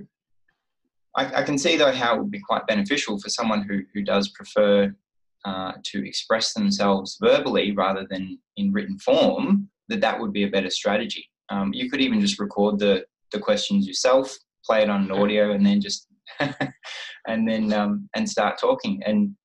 I, 1.20 1.40
I, 1.40 1.44
can 1.44 1.58
see 1.58 1.76
though 1.76 1.92
how 1.92 2.16
it 2.16 2.20
would 2.20 2.32
be 2.32 2.40
quite 2.40 2.66
beneficial 2.66 3.20
for 3.20 3.30
someone 3.30 3.64
who, 3.64 3.82
who 3.94 4.04
does 4.04 4.30
prefer 4.30 4.96
uh, 5.44 5.74
to 5.84 6.08
express 6.08 6.54
themselves 6.54 7.18
verbally 7.22 7.74
rather 7.74 8.08
than 8.10 8.40
in 8.56 8.72
written 8.72 8.98
form, 9.00 9.70
that 9.90 10.02
that 10.02 10.20
would 10.20 10.32
be 10.32 10.44
a 10.44 10.50
better 10.50 10.70
strategy. 10.70 11.30
Um, 11.50 11.74
you 11.74 11.90
could 11.90 12.00
even 12.00 12.22
just 12.22 12.40
record 12.40 12.80
the, 12.80 13.06
the 13.34 13.40
questions 13.40 13.86
yourself, 13.86 14.34
play 14.66 14.82
it 14.82 14.90
on 14.90 15.04
an 15.04 15.12
audio, 15.12 15.52
and 15.52 15.66
then 15.66 15.82
just 15.82 16.08
and 17.28 17.48
then 17.48 17.74
um, 17.74 18.08
and 18.16 18.30
start 18.30 18.60
talking. 18.60 19.02
And 19.06 19.36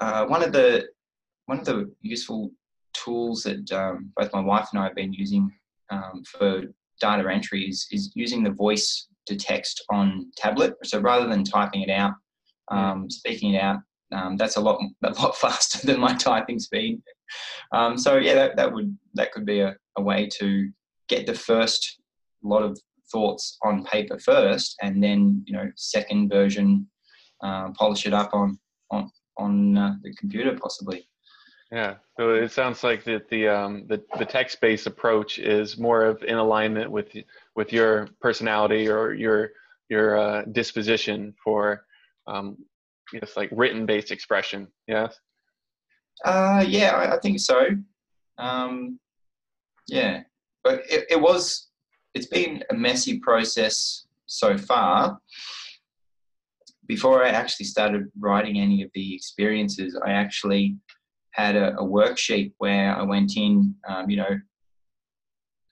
uh, 0.00 0.24
one 0.26 0.42
of 0.42 0.52
the 0.52 0.88
one 1.46 1.58
of 1.58 1.66
the 1.66 1.90
useful 2.00 2.50
tools 2.94 3.42
that 3.42 3.70
um, 3.72 4.10
both 4.16 4.32
my 4.32 4.40
wife 4.40 4.68
and 4.72 4.80
I 4.80 4.84
have 4.84 4.94
been 4.94 5.12
using 5.12 5.50
um, 5.90 6.22
for 6.24 6.62
data 7.00 7.28
entry 7.30 7.64
is, 7.68 7.86
is 7.90 8.12
using 8.14 8.42
the 8.42 8.50
voice 8.50 9.08
to 9.28 9.36
text 9.36 9.84
on 9.90 10.30
tablet. 10.36 10.74
So 10.84 11.00
rather 11.00 11.28
than 11.28 11.44
typing 11.44 11.82
it 11.82 11.90
out, 11.90 12.14
hmm. 12.70 12.76
um, 12.76 13.10
speaking 13.10 13.54
it 13.54 13.62
out, 13.62 13.78
um, 14.12 14.36
that's 14.36 14.56
a 14.56 14.60
lot 14.60 14.80
a 15.04 15.10
lot 15.10 15.36
faster 15.44 15.86
than 15.86 16.00
my 16.00 16.14
typing 16.14 16.58
speed. 16.58 17.00
Um, 17.72 17.98
so 17.98 18.16
yeah, 18.16 18.34
that, 18.34 18.56
that 18.56 18.72
would 18.72 18.96
that 19.14 19.32
could 19.32 19.44
be 19.44 19.60
a, 19.60 19.76
a 19.96 20.02
way 20.02 20.28
to 20.38 20.70
get 21.08 21.26
the 21.26 21.34
first 21.34 22.00
lot 22.42 22.62
of 22.62 22.78
thoughts 23.12 23.58
on 23.64 23.84
paper 23.84 24.18
first, 24.18 24.76
and 24.82 25.02
then 25.02 25.44
you 25.46 25.52
know 25.54 25.70
second 25.76 26.30
version, 26.30 26.86
uh, 27.42 27.70
polish 27.78 28.06
it 28.06 28.14
up 28.14 28.30
on 28.32 28.58
on 28.90 29.10
on 29.36 29.76
uh, 29.76 29.94
the 30.02 30.14
computer 30.14 30.56
possibly. 30.60 31.06
Yeah, 31.70 31.96
so 32.16 32.32
it 32.32 32.50
sounds 32.50 32.82
like 32.82 33.04
that 33.04 33.28
the 33.28 33.46
um, 33.48 33.84
the 33.88 34.02
the 34.18 34.24
text 34.24 34.58
based 34.60 34.86
approach 34.86 35.38
is 35.38 35.76
more 35.76 36.02
of 36.02 36.22
in 36.22 36.36
alignment 36.36 36.90
with 36.90 37.14
with 37.56 37.72
your 37.74 38.08
personality 38.22 38.88
or 38.88 39.12
your 39.12 39.50
your 39.90 40.18
uh, 40.18 40.42
disposition 40.52 41.34
for 41.44 41.84
um, 42.26 42.56
yes, 43.12 43.36
like 43.36 43.50
written 43.52 43.84
based 43.84 44.10
expression. 44.10 44.68
Yes. 44.86 45.18
Uh, 46.24 46.64
yeah, 46.66 46.90
I, 46.92 47.16
I 47.16 47.20
think 47.20 47.38
so. 47.38 47.68
Um, 48.38 48.98
yeah, 49.88 50.22
but 50.64 50.82
it, 50.88 51.06
it 51.10 51.20
was 51.20 51.68
it's 52.14 52.26
been 52.26 52.64
a 52.70 52.74
messy 52.74 53.18
process 53.18 54.06
so 54.24 54.56
far. 54.56 55.18
Before 56.86 57.22
I 57.22 57.28
actually 57.28 57.66
started 57.66 58.10
writing 58.18 58.58
any 58.58 58.82
of 58.82 58.90
the 58.94 59.14
experiences, 59.14 60.00
I 60.02 60.12
actually 60.12 60.78
had 61.38 61.56
a, 61.56 61.74
a 61.76 61.84
worksheet 61.84 62.52
where 62.58 62.96
I 62.96 63.02
went 63.02 63.36
in, 63.36 63.74
um, 63.88 64.10
you 64.10 64.16
know, 64.16 64.40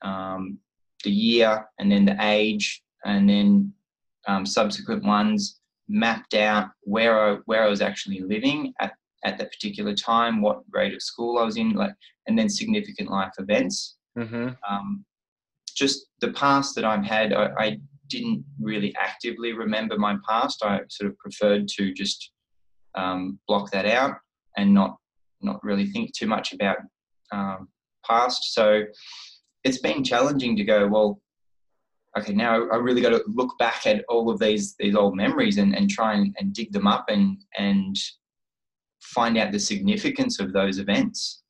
um, 0.02 0.58
the 1.02 1.10
year 1.10 1.66
and 1.78 1.90
then 1.90 2.04
the 2.04 2.16
age 2.20 2.82
and 3.04 3.28
then 3.28 3.72
um, 4.28 4.46
subsequent 4.46 5.04
ones 5.04 5.60
mapped 5.88 6.34
out 6.34 6.68
where 6.82 7.20
I, 7.20 7.38
where 7.46 7.64
I 7.64 7.68
was 7.68 7.80
actually 7.80 8.20
living 8.20 8.72
at, 8.80 8.92
at 9.24 9.38
that 9.38 9.50
particular 9.50 9.94
time, 9.94 10.40
what 10.40 10.68
grade 10.70 10.94
of 10.94 11.02
school 11.02 11.38
I 11.38 11.44
was 11.44 11.56
in, 11.56 11.72
like, 11.72 11.94
and 12.26 12.38
then 12.38 12.48
significant 12.48 13.10
life 13.10 13.32
events. 13.38 13.96
Mm-hmm. 14.16 14.50
Um, 14.68 15.04
just 15.74 16.06
the 16.20 16.32
past 16.32 16.74
that 16.76 16.84
I've 16.84 17.04
had, 17.04 17.32
I, 17.32 17.50
I, 17.58 17.78
didn't 18.08 18.44
really 18.60 18.94
actively 18.94 19.52
remember 19.52 19.98
my 19.98 20.16
past. 20.28 20.62
I 20.62 20.78
sort 20.88 21.10
of 21.10 21.18
preferred 21.18 21.66
to 21.76 21.92
just 21.92 22.30
um, 22.94 23.40
block 23.48 23.72
that 23.72 23.84
out 23.84 24.14
and 24.56 24.72
not 24.72 24.96
not 25.46 25.64
really 25.64 25.86
think 25.86 26.14
too 26.14 26.26
much 26.26 26.52
about 26.52 26.78
um, 27.32 27.68
past. 28.04 28.54
So 28.54 28.82
it's 29.64 29.78
been 29.78 30.04
challenging 30.04 30.56
to 30.56 30.64
go, 30.64 30.86
well, 30.86 31.20
okay, 32.18 32.32
now 32.32 32.68
I 32.68 32.76
really 32.76 33.02
got 33.02 33.10
to 33.10 33.22
look 33.26 33.58
back 33.58 33.86
at 33.86 34.04
all 34.08 34.30
of 34.30 34.38
these 34.38 34.74
these 34.78 34.94
old 34.94 35.16
memories 35.16 35.58
and, 35.58 35.74
and 35.74 35.90
try 35.90 36.14
and, 36.14 36.34
and 36.38 36.52
dig 36.52 36.72
them 36.72 36.86
up 36.86 37.06
and 37.08 37.38
and 37.58 37.96
find 39.00 39.36
out 39.38 39.52
the 39.52 39.58
significance 39.58 40.40
of 40.40 40.52
those 40.52 40.78
events. 40.78 41.42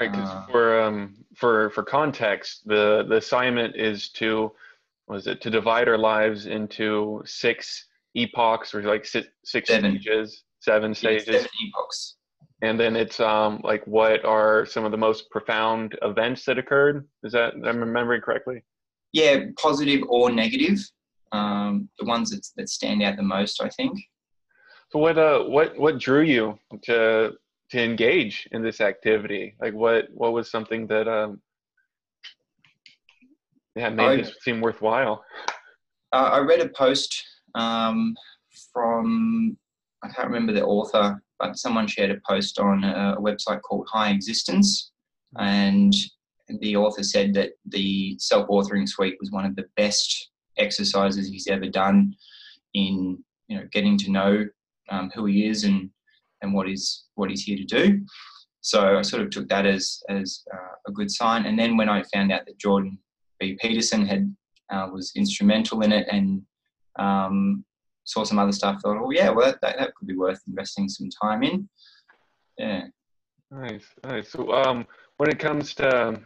Right, 0.00 0.10
because 0.10 0.28
uh, 0.28 0.46
for 0.50 0.80
um, 0.80 1.14
for 1.36 1.70
for 1.70 1.82
context, 1.82 2.62
the 2.66 3.04
the 3.08 3.16
assignment 3.16 3.76
is 3.76 4.08
to 4.10 4.52
was 5.06 5.26
it 5.26 5.40
to 5.42 5.50
divide 5.50 5.88
our 5.88 5.98
lives 5.98 6.46
into 6.46 7.22
six 7.26 7.86
epochs 8.16 8.74
or 8.74 8.82
like 8.82 9.04
six, 9.04 9.28
six 9.44 9.68
seven. 9.68 9.92
stages, 10.00 10.44
seven 10.60 10.94
stages. 10.94 11.26
Seven 11.26 11.48
epochs 11.66 12.16
and 12.62 12.78
then 12.78 12.96
it's 12.96 13.20
um, 13.20 13.60
like 13.64 13.84
what 13.86 14.24
are 14.24 14.64
some 14.64 14.84
of 14.84 14.90
the 14.90 14.96
most 14.96 15.30
profound 15.30 15.98
events 16.02 16.44
that 16.44 16.58
occurred? 16.58 17.06
Is 17.22 17.32
that 17.32 17.54
i'm 17.54 17.78
remembering 17.78 18.20
correctly? 18.20 18.64
Yeah 19.12 19.46
positive 19.60 20.02
or 20.08 20.30
negative 20.30 20.78
um, 21.32 21.88
the 21.98 22.04
ones 22.04 22.30
that, 22.30 22.46
that 22.56 22.68
stand 22.68 23.02
out 23.02 23.16
the 23.16 23.22
most 23.22 23.62
i 23.62 23.68
think. 23.68 23.98
So 24.90 24.98
what 24.98 25.18
uh 25.18 25.44
what 25.44 25.78
what 25.78 25.98
drew 25.98 26.22
you 26.22 26.58
to 26.84 27.32
to 27.70 27.82
engage 27.82 28.48
in 28.52 28.62
this 28.62 28.80
activity? 28.80 29.56
Like 29.60 29.74
what 29.74 30.06
what 30.12 30.32
was 30.32 30.50
something 30.50 30.86
that 30.88 31.08
um 31.08 31.40
yeah 33.74 33.88
made 33.88 34.04
I, 34.04 34.16
this 34.16 34.34
seem 34.42 34.60
worthwhile? 34.60 35.24
Uh, 36.12 36.30
i 36.34 36.38
read 36.38 36.60
a 36.60 36.68
post 36.68 37.24
um, 37.56 38.14
from 38.72 39.56
i 40.04 40.08
can't 40.08 40.28
remember 40.28 40.52
the 40.52 40.64
author 40.64 41.20
but 41.38 41.58
someone 41.58 41.86
shared 41.86 42.10
a 42.10 42.20
post 42.28 42.58
on 42.58 42.84
a 42.84 43.16
website 43.20 43.60
called 43.62 43.88
High 43.90 44.10
Existence, 44.10 44.92
and 45.38 45.92
the 46.60 46.76
author 46.76 47.02
said 47.02 47.34
that 47.34 47.52
the 47.66 48.16
self-authoring 48.18 48.88
suite 48.88 49.16
was 49.20 49.30
one 49.30 49.46
of 49.46 49.56
the 49.56 49.64
best 49.76 50.30
exercises 50.58 51.28
he's 51.28 51.48
ever 51.48 51.66
done 51.68 52.14
in 52.74 53.18
you 53.48 53.56
know 53.56 53.66
getting 53.72 53.98
to 53.98 54.10
know 54.10 54.46
um, 54.90 55.10
who 55.14 55.24
he 55.26 55.46
is 55.46 55.64
and 55.64 55.90
and 56.42 56.52
what 56.52 56.68
is 56.68 57.04
what 57.14 57.30
he's 57.30 57.42
here 57.42 57.56
to 57.56 57.64
do. 57.64 58.04
So 58.60 58.98
I 58.98 59.02
sort 59.02 59.22
of 59.22 59.30
took 59.30 59.48
that 59.48 59.66
as 59.66 60.02
as 60.08 60.42
uh, 60.52 60.74
a 60.86 60.92
good 60.92 61.10
sign. 61.10 61.46
And 61.46 61.58
then 61.58 61.76
when 61.76 61.88
I 61.88 62.02
found 62.14 62.32
out 62.32 62.46
that 62.46 62.58
Jordan 62.58 62.98
B. 63.38 63.58
Peterson 63.60 64.06
had 64.06 64.34
uh, 64.70 64.88
was 64.92 65.12
instrumental 65.16 65.82
in 65.82 65.92
it 65.92 66.06
and 66.10 66.42
um, 66.98 67.64
saw 68.04 68.24
some 68.24 68.38
other 68.38 68.52
stuff. 68.52 68.80
Thought, 68.82 68.98
oh 69.02 69.10
yeah, 69.10 69.30
well 69.30 69.54
that, 69.62 69.76
that 69.78 69.94
could 69.94 70.08
be 70.08 70.16
worth 70.16 70.40
investing 70.46 70.88
some 70.88 71.08
time 71.22 71.42
in. 71.42 71.68
Yeah. 72.58 72.84
Nice, 73.50 73.84
nice. 74.04 74.30
So, 74.30 74.52
um, 74.52 74.86
when 75.16 75.30
it 75.30 75.38
comes 75.38 75.74
to 75.74 76.20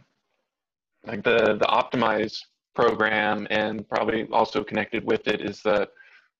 like 1.05 1.23
the 1.23 1.57
the 1.59 1.65
optimize 1.67 2.39
program, 2.75 3.47
and 3.49 3.87
probably 3.89 4.27
also 4.31 4.63
connected 4.63 5.03
with 5.03 5.27
it 5.27 5.41
is 5.41 5.61
the 5.61 5.87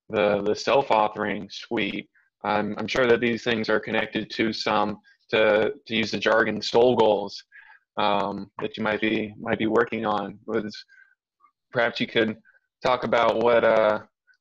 the 0.09 0.41
the 0.43 0.55
self 0.55 0.87
authoring 0.87 1.51
suite. 1.51 2.09
I'm 2.43 2.75
I'm 2.77 2.87
sure 2.87 3.07
that 3.07 3.19
these 3.19 3.43
things 3.43 3.69
are 3.69 3.79
connected 3.79 4.29
to 4.31 4.53
some 4.53 4.99
to 5.31 5.73
to 5.85 5.95
use 5.95 6.11
the 6.11 6.17
jargon 6.17 6.61
soul 6.61 6.95
goals 6.95 7.43
um, 7.97 8.49
that 8.61 8.77
you 8.77 8.83
might 8.83 9.01
be 9.01 9.33
might 9.39 9.59
be 9.59 9.67
working 9.67 10.05
on. 10.05 10.39
Was 10.45 10.75
perhaps 11.71 11.99
you 11.99 12.07
could 12.07 12.37
talk 12.83 13.03
about 13.03 13.43
what 13.43 13.63
uh 13.63 13.99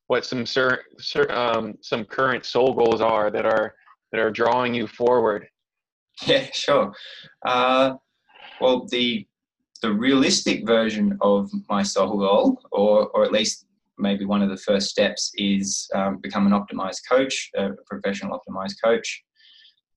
what 0.09 0.25
some 0.25 0.43
cer- 0.43 0.85
cer- 0.97 1.31
um, 1.31 1.77
some 1.81 2.03
current 2.03 2.43
soul 2.43 2.73
goals 2.73 2.99
are 2.99 3.29
that 3.29 3.45
are 3.45 3.75
that 4.11 4.19
are 4.19 4.31
drawing 4.31 4.73
you 4.73 4.87
forward. 4.87 5.47
Yeah, 6.27 6.47
sure. 6.51 6.93
Uh, 7.45 7.93
well, 8.59 8.85
the 8.91 9.25
the 9.81 9.93
realistic 9.93 10.67
version 10.67 11.17
of 11.21 11.49
my 11.69 11.81
soul 11.81 12.17
goal, 12.17 12.59
or 12.73 13.07
or 13.09 13.23
at 13.23 13.31
least 13.31 13.67
maybe 13.97 14.25
one 14.25 14.41
of 14.41 14.49
the 14.49 14.57
first 14.57 14.89
steps, 14.89 15.31
is 15.35 15.87
um, 15.95 16.17
become 16.17 16.45
an 16.45 16.51
optimized 16.51 17.03
coach, 17.09 17.49
a 17.55 17.69
professional 17.85 18.37
optimized 18.37 18.75
coach, 18.83 19.23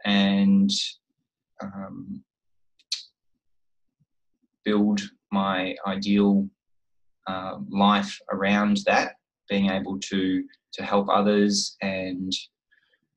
and 0.04 0.70
um, 1.60 2.22
build 4.64 5.00
my 5.32 5.74
ideal 5.86 6.48
uh, 7.26 7.56
life 7.68 8.16
around 8.30 8.78
that, 8.86 9.14
being 9.52 9.68
able 9.70 9.98
to 10.10 10.22
to 10.76 10.82
help 10.82 11.06
others 11.10 11.76
and 11.82 12.32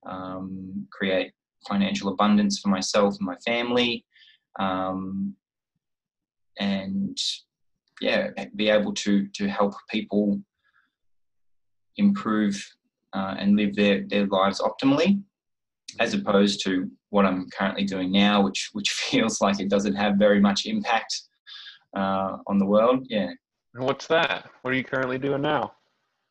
um, 0.05 0.85
create 0.91 1.31
financial 1.69 2.09
abundance 2.09 2.59
for 2.59 2.67
myself 2.67 3.15
and 3.17 3.25
my 3.25 3.37
family, 3.51 4.05
um, 4.59 5.33
and 6.59 7.17
yeah, 8.01 8.21
be 8.55 8.67
able 8.69 8.93
to 9.03 9.27
to 9.37 9.47
help 9.47 9.73
people 9.89 10.25
improve 11.95 12.55
uh, 13.13 13.35
and 13.39 13.55
live 13.55 13.73
their 13.75 13.97
their 14.11 14.27
lives 14.27 14.59
optimally, 14.69 15.09
as 16.01 16.13
opposed 16.13 16.61
to 16.65 16.91
what 17.11 17.25
I'm 17.25 17.47
currently 17.57 17.85
doing 17.85 18.11
now, 18.11 18.43
which 18.43 18.61
which 18.73 18.89
feels 19.03 19.39
like 19.39 19.57
it 19.61 19.69
doesn't 19.69 19.95
have 20.03 20.15
very 20.27 20.41
much 20.41 20.65
impact 20.65 21.13
uh, 22.01 22.31
on 22.47 22.57
the 22.59 22.69
world. 22.73 23.07
Yeah. 23.09 23.31
What's 23.87 24.07
that? 24.07 24.49
What 24.61 24.73
are 24.73 24.77
you 24.77 24.85
currently 24.93 25.17
doing 25.17 25.41
now? 25.41 25.73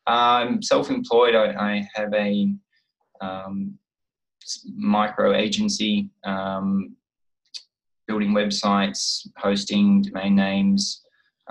I'm 0.07 0.61
self-employed. 0.61 1.35
I, 1.35 1.45
I 1.53 1.89
have 1.95 2.13
a 2.13 2.53
um, 3.21 3.77
micro 4.75 5.33
agency, 5.33 6.09
um, 6.23 6.95
building 8.07 8.31
websites, 8.31 9.27
hosting 9.37 10.03
domain 10.03 10.35
names, 10.35 11.01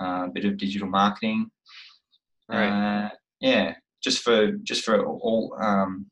uh, 0.01 0.25
a 0.25 0.29
bit 0.33 0.45
of 0.45 0.57
digital 0.57 0.87
marketing. 0.87 1.49
Right. 2.47 3.05
Uh, 3.05 3.09
yeah, 3.41 3.75
just 4.01 4.19
for 4.19 4.51
just 4.63 4.83
for 4.83 5.05
all 5.05 5.55
um, 5.59 6.05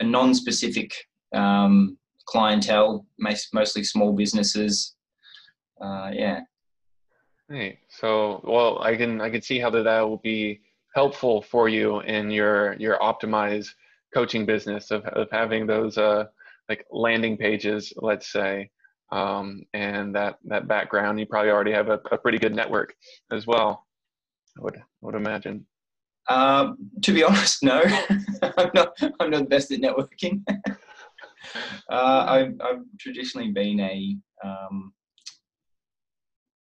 a 0.00 0.04
non-specific 0.04 0.94
um, 1.34 1.98
clientele, 2.26 3.04
mostly 3.18 3.84
small 3.84 4.12
businesses. 4.12 4.94
Uh, 5.80 6.10
yeah. 6.12 6.40
Right. 7.48 7.78
So, 7.90 8.40
well, 8.44 8.82
I 8.82 8.96
can 8.96 9.20
I 9.20 9.28
can 9.28 9.42
see 9.42 9.58
how 9.58 9.70
that, 9.70 9.82
that 9.84 10.08
will 10.08 10.18
be 10.18 10.60
helpful 10.94 11.42
for 11.42 11.68
you 11.68 12.00
in 12.00 12.30
your 12.30 12.74
your 12.74 12.98
optimize 12.98 13.68
coaching 14.14 14.46
business 14.46 14.90
of, 14.90 15.04
of 15.06 15.28
having 15.30 15.66
those 15.66 15.98
uh, 15.98 16.24
like 16.68 16.86
landing 16.90 17.36
pages, 17.36 17.92
let's 17.96 18.32
say, 18.32 18.70
um, 19.12 19.64
and 19.74 20.14
that 20.14 20.38
that 20.44 20.68
background. 20.68 21.18
You 21.18 21.26
probably 21.26 21.50
already 21.50 21.72
have 21.72 21.88
a, 21.88 22.00
a 22.10 22.18
pretty 22.18 22.38
good 22.38 22.54
network 22.54 22.94
as 23.32 23.46
well. 23.46 23.86
I 24.58 24.62
would 24.62 24.80
would 25.02 25.14
imagine. 25.14 25.66
Um, 26.28 26.78
to 27.02 27.12
be 27.12 27.22
honest, 27.28 27.62
no, 27.62 27.82
I'm 28.42 28.70
not. 28.74 28.94
I'm 29.20 29.30
not 29.30 29.40
the 29.40 29.48
best 29.48 29.72
at 29.72 29.80
networking. 29.80 30.42
uh, 31.90 32.24
I've, 32.28 32.54
I've 32.60 32.82
traditionally 32.98 33.50
been 33.50 33.80
a 33.80 34.16
um, 34.44 34.92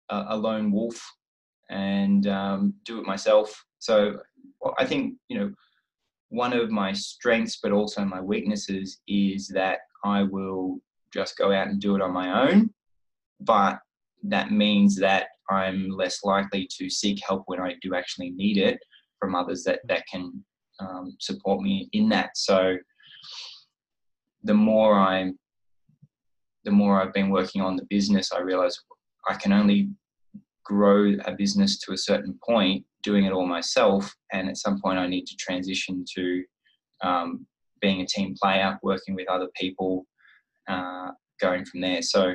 a 0.09 0.35
lone 0.35 0.71
wolf 0.71 1.01
and 1.69 2.27
um, 2.27 2.73
do 2.83 2.99
it 2.99 3.05
myself. 3.05 3.65
So 3.81 4.19
I 4.77 4.85
think 4.85 5.15
you 5.27 5.39
know 5.39 5.51
one 6.29 6.53
of 6.53 6.69
my 6.69 6.93
strengths, 6.93 7.59
but 7.61 7.71
also 7.71 8.05
my 8.05 8.21
weaknesses, 8.21 9.01
is 9.07 9.47
that 9.49 9.79
I 10.05 10.23
will 10.23 10.79
just 11.13 11.37
go 11.37 11.51
out 11.51 11.67
and 11.67 11.81
do 11.81 11.95
it 11.95 12.01
on 12.01 12.13
my 12.13 12.47
own. 12.47 12.69
But 13.41 13.79
that 14.23 14.51
means 14.51 14.95
that 14.97 15.27
I'm 15.49 15.89
less 15.89 16.23
likely 16.23 16.69
to 16.77 16.89
seek 16.89 17.19
help 17.27 17.43
when 17.47 17.59
I 17.59 17.75
do 17.81 17.95
actually 17.95 18.29
need 18.29 18.57
it 18.57 18.79
from 19.19 19.35
others 19.35 19.63
that 19.63 19.81
that 19.87 20.05
can 20.07 20.43
um, 20.79 21.15
support 21.19 21.61
me 21.61 21.89
in 21.91 22.07
that. 22.09 22.37
So 22.37 22.77
the 24.43 24.53
more 24.53 24.93
I'm, 24.93 25.37
the 26.65 26.71
more 26.71 27.01
I've 27.01 27.13
been 27.13 27.31
working 27.31 27.63
on 27.63 27.75
the 27.75 27.85
business, 27.89 28.31
I 28.31 28.39
realize 28.41 28.77
I 29.27 29.33
can 29.33 29.51
only 29.51 29.89
grow 30.63 31.15
a 31.25 31.31
business 31.33 31.79
to 31.79 31.93
a 31.93 31.97
certain 31.97 32.39
point 32.45 32.85
doing 33.03 33.25
it 33.25 33.31
all 33.31 33.45
myself. 33.45 34.13
And 34.31 34.49
at 34.49 34.57
some 34.57 34.79
point, 34.81 34.99
I 34.99 35.07
need 35.07 35.25
to 35.27 35.35
transition 35.37 36.05
to 36.15 36.43
um, 37.03 37.45
being 37.81 38.01
a 38.01 38.05
team 38.05 38.35
player, 38.41 38.79
working 38.83 39.15
with 39.15 39.29
other 39.29 39.49
people, 39.55 40.05
uh, 40.67 41.11
going 41.39 41.65
from 41.65 41.81
there. 41.81 42.01
So, 42.01 42.33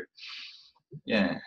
yeah. 1.04 1.38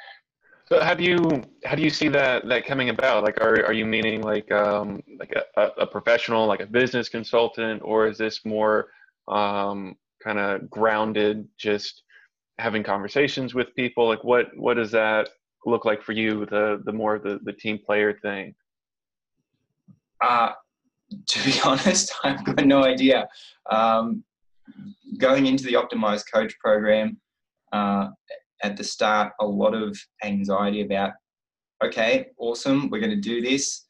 So 0.67 0.79
how 0.81 0.93
do 0.93 1.03
you 1.03 1.43
how 1.65 1.75
do 1.75 1.81
you 1.81 1.89
see 1.89 2.09
that 2.09 2.47
that 2.47 2.65
coming 2.65 2.89
about? 2.89 3.23
Like, 3.23 3.41
are 3.41 3.65
are 3.65 3.73
you 3.73 3.85
meaning 3.85 4.21
like 4.21 4.51
um, 4.51 5.01
like 5.19 5.33
a, 5.57 5.63
a 5.79 5.87
professional, 5.87 6.45
like 6.45 6.59
a 6.59 6.67
business 6.67 7.09
consultant, 7.09 7.81
or 7.83 8.07
is 8.07 8.19
this 8.19 8.45
more 8.45 8.89
um, 9.27 9.95
kind 10.23 10.37
of 10.37 10.69
grounded, 10.69 11.47
just 11.57 12.03
having 12.59 12.83
conversations 12.83 13.55
with 13.55 13.73
people? 13.75 14.07
Like, 14.07 14.23
what 14.23 14.55
what 14.55 14.75
does 14.75 14.91
that 14.91 15.29
look 15.65 15.85
like 15.85 16.03
for 16.03 16.11
you? 16.11 16.45
The 16.45 16.83
the 16.85 16.93
more 16.93 17.17
the 17.17 17.39
the 17.43 17.53
team 17.53 17.79
player 17.83 18.13
thing. 18.21 18.53
Uh, 20.21 20.51
to 21.27 21.45
be 21.45 21.59
honest, 21.65 22.13
I've 22.23 22.43
got 22.43 22.65
no 22.65 22.83
idea. 22.83 23.27
Um, 23.69 24.23
going 25.17 25.47
into 25.47 25.63
the 25.63 25.73
optimized 25.73 26.25
coach 26.31 26.53
program 26.59 27.19
uh, 27.71 28.09
at 28.63 28.77
the 28.77 28.83
start, 28.83 29.33
a 29.39 29.45
lot 29.45 29.73
of 29.73 29.97
anxiety 30.23 30.81
about, 30.81 31.13
okay, 31.83 32.27
awesome, 32.37 32.89
we're 32.89 32.99
going 32.99 33.09
to 33.11 33.15
do 33.21 33.41
this. 33.41 33.85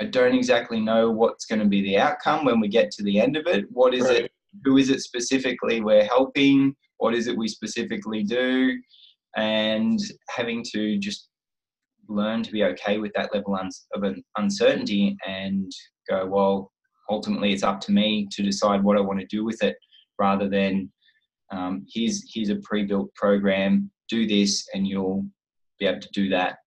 I 0.00 0.04
don't 0.04 0.34
exactly 0.34 0.80
know 0.80 1.10
what's 1.10 1.44
going 1.44 1.60
to 1.60 1.66
be 1.66 1.82
the 1.82 1.98
outcome 1.98 2.44
when 2.44 2.60
we 2.60 2.68
get 2.68 2.90
to 2.92 3.02
the 3.02 3.20
end 3.20 3.36
of 3.36 3.46
it. 3.46 3.66
What 3.70 3.94
is 3.94 4.04
right. 4.04 4.24
it? 4.24 4.32
Who 4.64 4.76
is 4.76 4.90
it 4.90 5.00
specifically 5.00 5.80
we're 5.80 6.04
helping? 6.04 6.74
What 6.98 7.14
is 7.14 7.26
it 7.26 7.36
we 7.36 7.48
specifically 7.48 8.22
do? 8.22 8.78
And 9.36 9.98
having 10.28 10.64
to 10.72 10.98
just 10.98 11.28
learn 12.08 12.42
to 12.42 12.52
be 12.52 12.64
okay 12.64 12.98
with 12.98 13.12
that 13.14 13.34
level 13.34 13.56
of 13.94 14.16
uncertainty 14.36 15.16
and 15.26 15.70
go, 16.08 16.26
well, 16.26 16.72
ultimately 17.08 17.52
it's 17.52 17.62
up 17.62 17.80
to 17.80 17.92
me 17.92 18.28
to 18.32 18.42
decide 18.42 18.82
what 18.82 18.96
I 18.96 19.00
want 19.00 19.20
to 19.20 19.26
do 19.26 19.44
with 19.44 19.62
it 19.62 19.76
rather 20.18 20.48
than 20.48 20.90
um, 21.50 21.86
here's, 21.92 22.24
here's 22.32 22.48
a 22.48 22.56
pre-built 22.62 23.14
program, 23.14 23.90
do 24.08 24.26
this 24.26 24.66
and 24.74 24.86
you'll 24.86 25.24
be 25.78 25.86
able 25.86 26.00
to 26.00 26.08
do 26.12 26.28
that. 26.30 26.58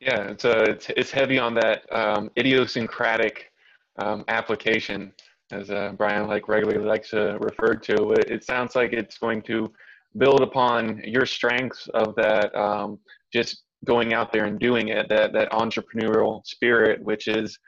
Yeah, 0.00 0.24
it's, 0.24 0.44
a, 0.44 0.62
it's, 0.64 0.90
it's 0.90 1.10
heavy 1.10 1.38
on 1.38 1.54
that 1.54 1.90
um, 1.92 2.30
idiosyncratic 2.36 3.50
um, 3.98 4.24
application 4.28 5.12
as 5.50 5.70
uh, 5.70 5.92
Brian 5.96 6.26
like 6.26 6.48
regularly 6.48 6.84
likes 6.84 7.10
to 7.10 7.38
refer 7.40 7.74
to. 7.74 8.12
It, 8.12 8.30
it 8.30 8.44
sounds 8.44 8.74
like 8.74 8.92
it's 8.92 9.18
going 9.18 9.42
to 9.42 9.72
build 10.16 10.42
upon 10.42 11.00
your 11.04 11.26
strengths 11.26 11.88
of 11.94 12.14
that 12.16 12.54
um, 12.54 12.98
just 13.32 13.64
going 13.84 14.14
out 14.14 14.32
there 14.32 14.46
and 14.46 14.58
doing 14.58 14.88
it 14.88 15.08
that 15.08 15.32
that 15.32 15.50
entrepreneurial 15.50 16.44
spirit 16.46 17.02
which 17.02 17.28
is 17.28 17.58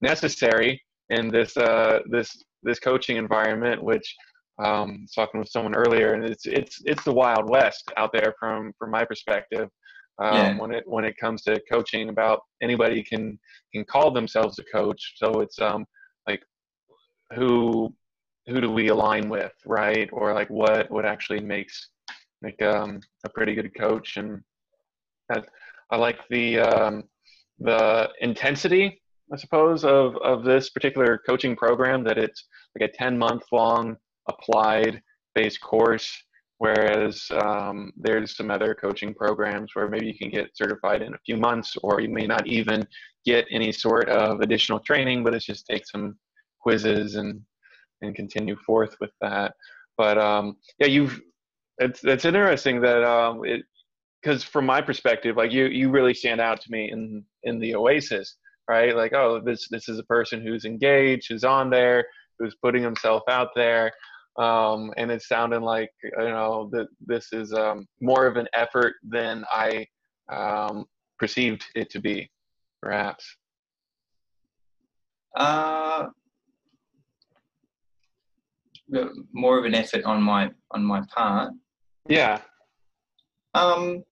necessary 0.00 0.80
in 1.10 1.28
this 1.28 1.56
uh, 1.56 2.00
this 2.10 2.42
this 2.62 2.78
coaching 2.78 3.16
environment 3.16 3.82
which 3.82 4.14
um, 4.62 4.66
I 4.66 5.02
was 5.02 5.12
talking 5.12 5.40
with 5.40 5.48
someone 5.48 5.74
earlier 5.74 6.14
and 6.14 6.24
it's 6.24 6.46
it's 6.46 6.80
it's 6.84 7.04
the 7.04 7.12
wild 7.12 7.48
west 7.48 7.90
out 7.96 8.12
there 8.12 8.34
from 8.38 8.72
from 8.78 8.90
my 8.90 9.04
perspective 9.04 9.68
um, 10.22 10.34
yeah. 10.34 10.58
when 10.58 10.72
it 10.72 10.84
when 10.86 11.04
it 11.04 11.16
comes 11.16 11.42
to 11.42 11.60
coaching 11.70 12.08
about 12.08 12.40
anybody 12.62 13.02
can 13.02 13.38
can 13.72 13.84
call 13.84 14.12
themselves 14.12 14.58
a 14.58 14.64
coach 14.64 15.14
so 15.16 15.40
it's 15.40 15.60
um 15.60 15.84
like 16.28 16.42
who 17.34 17.92
who 18.46 18.60
do 18.60 18.70
we 18.70 18.88
align 18.88 19.28
with, 19.28 19.52
right? 19.66 20.08
Or 20.12 20.34
like 20.34 20.50
what 20.50 20.90
what 20.90 21.04
actually 21.04 21.40
makes 21.40 21.88
make 22.42 22.60
um, 22.62 23.00
a 23.24 23.28
pretty 23.28 23.54
good 23.54 23.74
coach. 23.76 24.16
And 24.16 24.42
I, 25.32 25.42
I 25.90 25.96
like 25.96 26.18
the 26.28 26.60
um, 26.60 27.04
the 27.58 28.10
intensity, 28.20 29.00
I 29.32 29.36
suppose, 29.36 29.84
of 29.84 30.16
of 30.16 30.44
this 30.44 30.70
particular 30.70 31.20
coaching 31.26 31.56
program. 31.56 32.04
That 32.04 32.18
it's 32.18 32.44
like 32.78 32.90
a 32.90 32.92
ten 32.92 33.18
month 33.18 33.44
long 33.52 33.96
applied 34.28 35.02
based 35.34 35.60
course 35.60 36.22
whereas 36.58 37.26
um, 37.42 37.92
there's 37.96 38.36
some 38.36 38.50
other 38.50 38.74
coaching 38.74 39.12
programs 39.12 39.74
where 39.74 39.88
maybe 39.88 40.06
you 40.06 40.16
can 40.16 40.30
get 40.30 40.56
certified 40.56 41.02
in 41.02 41.12
a 41.12 41.18
few 41.26 41.36
months 41.36 41.76
or 41.82 42.00
you 42.00 42.08
may 42.08 42.26
not 42.26 42.46
even 42.46 42.86
get 43.24 43.44
any 43.50 43.72
sort 43.72 44.08
of 44.08 44.40
additional 44.40 44.78
training 44.80 45.24
but 45.24 45.34
it's 45.34 45.44
just 45.44 45.66
take 45.66 45.86
some 45.86 46.16
quizzes 46.60 47.16
and 47.16 47.40
and 48.02 48.14
continue 48.14 48.56
forth 48.66 48.96
with 49.00 49.10
that 49.20 49.54
but 49.96 50.18
um, 50.18 50.56
yeah 50.78 50.86
you've 50.86 51.20
it's 51.78 52.04
it's 52.04 52.24
interesting 52.24 52.80
that 52.80 53.02
um, 53.04 53.44
it 53.44 53.62
because 54.24 54.42
from 54.42 54.64
my 54.64 54.80
perspective, 54.80 55.36
like 55.36 55.52
you, 55.52 55.66
you 55.66 55.90
really 55.90 56.14
stand 56.14 56.40
out 56.40 56.60
to 56.62 56.70
me 56.70 56.90
in 56.90 57.24
in 57.42 57.58
the 57.58 57.74
Oasis, 57.74 58.36
right? 58.68 58.96
Like, 58.96 59.12
oh, 59.12 59.40
this 59.44 59.68
this 59.70 59.88
is 59.88 59.98
a 59.98 60.04
person 60.04 60.40
who's 60.40 60.64
engaged, 60.64 61.26
who's 61.28 61.44
on 61.44 61.70
there, 61.70 62.06
who's 62.38 62.56
putting 62.62 62.82
himself 62.82 63.22
out 63.28 63.48
there, 63.54 63.92
um, 64.38 64.92
and 64.96 65.10
it's 65.10 65.28
sounding 65.28 65.62
like 65.62 65.90
you 66.02 66.10
know 66.16 66.70
that 66.72 66.88
this 67.00 67.32
is 67.32 67.52
um, 67.52 67.86
more 68.00 68.26
of 68.26 68.36
an 68.36 68.48
effort 68.54 68.94
than 69.06 69.44
I 69.52 69.86
um, 70.32 70.86
perceived 71.18 71.64
it 71.74 71.90
to 71.90 72.00
be, 72.00 72.30
perhaps. 72.82 73.36
Uh, 75.36 76.06
more 79.32 79.58
of 79.58 79.64
an 79.64 79.74
effort 79.74 80.04
on 80.04 80.22
my 80.22 80.50
on 80.70 80.84
my 80.84 81.02
part. 81.14 81.52
Yeah. 82.08 82.40
Um, 83.54 84.04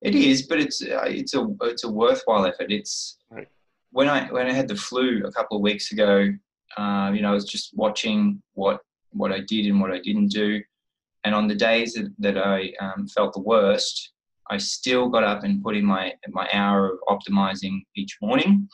it 0.00 0.14
is, 0.14 0.42
but 0.42 0.58
it's 0.58 0.82
uh, 0.82 1.04
it's 1.06 1.34
a 1.34 1.46
it's 1.62 1.84
a 1.84 1.90
worthwhile 1.90 2.46
effort. 2.46 2.72
It's 2.72 3.18
right. 3.30 3.48
when 3.90 4.08
I 4.08 4.30
when 4.32 4.46
I 4.46 4.52
had 4.52 4.68
the 4.68 4.76
flu 4.76 5.22
a 5.24 5.32
couple 5.32 5.56
of 5.56 5.62
weeks 5.62 5.92
ago. 5.92 6.32
Uh, 6.76 7.12
you 7.14 7.20
know, 7.20 7.30
I 7.30 7.34
was 7.34 7.44
just 7.44 7.70
watching 7.74 8.42
what 8.54 8.80
what 9.10 9.30
I 9.30 9.40
did 9.40 9.66
and 9.66 9.80
what 9.80 9.92
I 9.92 10.00
didn't 10.00 10.28
do, 10.28 10.60
and 11.24 11.34
on 11.34 11.46
the 11.46 11.54
days 11.54 11.94
that, 11.94 12.12
that 12.18 12.38
I 12.38 12.72
um, 12.80 13.06
felt 13.08 13.34
the 13.34 13.40
worst, 13.40 14.12
I 14.50 14.56
still 14.56 15.08
got 15.08 15.22
up 15.22 15.44
and 15.44 15.62
put 15.62 15.76
in 15.76 15.84
my 15.84 16.14
my 16.28 16.48
hour 16.52 16.90
of 16.90 16.98
optimizing 17.08 17.82
each 17.94 18.16
morning, 18.20 18.68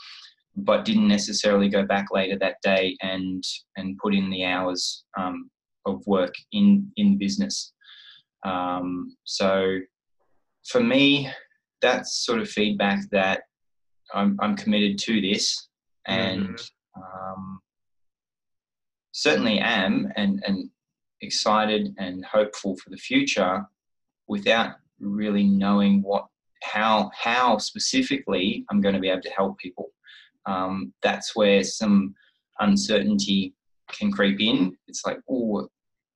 but 0.64 0.85
didn't 0.85 1.09
necessarily 1.09 1.68
go 1.68 1.85
back 1.85 2.07
later 2.12 2.37
that 2.38 2.57
day 2.62 2.97
and 3.03 3.42
and 3.77 3.99
put 3.99 4.14
in 4.14 4.31
the 4.31 4.44
hours 4.44 5.05
um, 5.16 5.51
of 5.87 6.07
work 6.07 6.35
in 6.53 6.90
in 6.97 7.18
business. 7.18 7.73
Um, 8.44 9.16
so 9.25 9.79
for 10.68 10.81
me, 10.81 11.31
that's 11.81 12.25
sort 12.25 12.40
of 12.40 12.49
feedback 12.49 13.01
that 13.11 13.42
I'm, 14.14 14.38
I'm 14.40 14.57
committed 14.57 14.99
to 15.01 15.21
this 15.21 15.68
and 16.07 16.49
mm-hmm. 16.49 17.03
um, 17.03 17.61
certainly 19.12 19.59
am 19.59 20.12
and, 20.16 20.42
and 20.47 20.71
excited 21.21 21.94
and 21.99 22.25
hopeful 22.25 22.77
for 22.77 22.90
the 22.90 22.97
future 22.97 23.64
without 24.29 24.77
really 25.01 25.44
knowing 25.44 26.03
what 26.03 26.27
how 26.62 27.09
how 27.16 27.57
specifically 27.59 28.64
I'm 28.68 28.81
going 28.81 28.94
to 28.94 29.01
be 29.01 29.09
able 29.09 29.23
to 29.23 29.31
help 29.31 29.59
people. 29.59 29.90
Um, 30.48 30.92
that's 31.02 31.37
where 31.37 31.62
some 31.62 32.14
uncertainty 32.58 33.54
can 33.92 34.11
creep 34.11 34.40
in. 34.40 34.76
It's 34.88 35.04
like, 35.06 35.18
oh, 35.30 35.68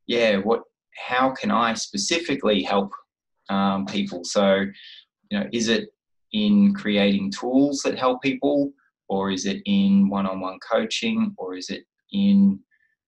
yeah, 0.06 0.36
what? 0.36 0.62
How 1.08 1.30
can 1.30 1.50
I 1.50 1.74
specifically 1.74 2.62
help 2.62 2.92
um, 3.48 3.86
people. 3.86 4.24
So, 4.24 4.64
you 5.30 5.38
know, 5.38 5.46
is 5.52 5.68
it 5.68 5.88
in 6.32 6.74
creating 6.74 7.30
tools 7.30 7.80
that 7.84 7.98
help 7.98 8.22
people, 8.22 8.72
or 9.08 9.30
is 9.30 9.46
it 9.46 9.62
in 9.66 10.08
one-on-one 10.08 10.58
coaching, 10.68 11.34
or 11.36 11.56
is 11.56 11.68
it 11.68 11.84
in 12.12 12.58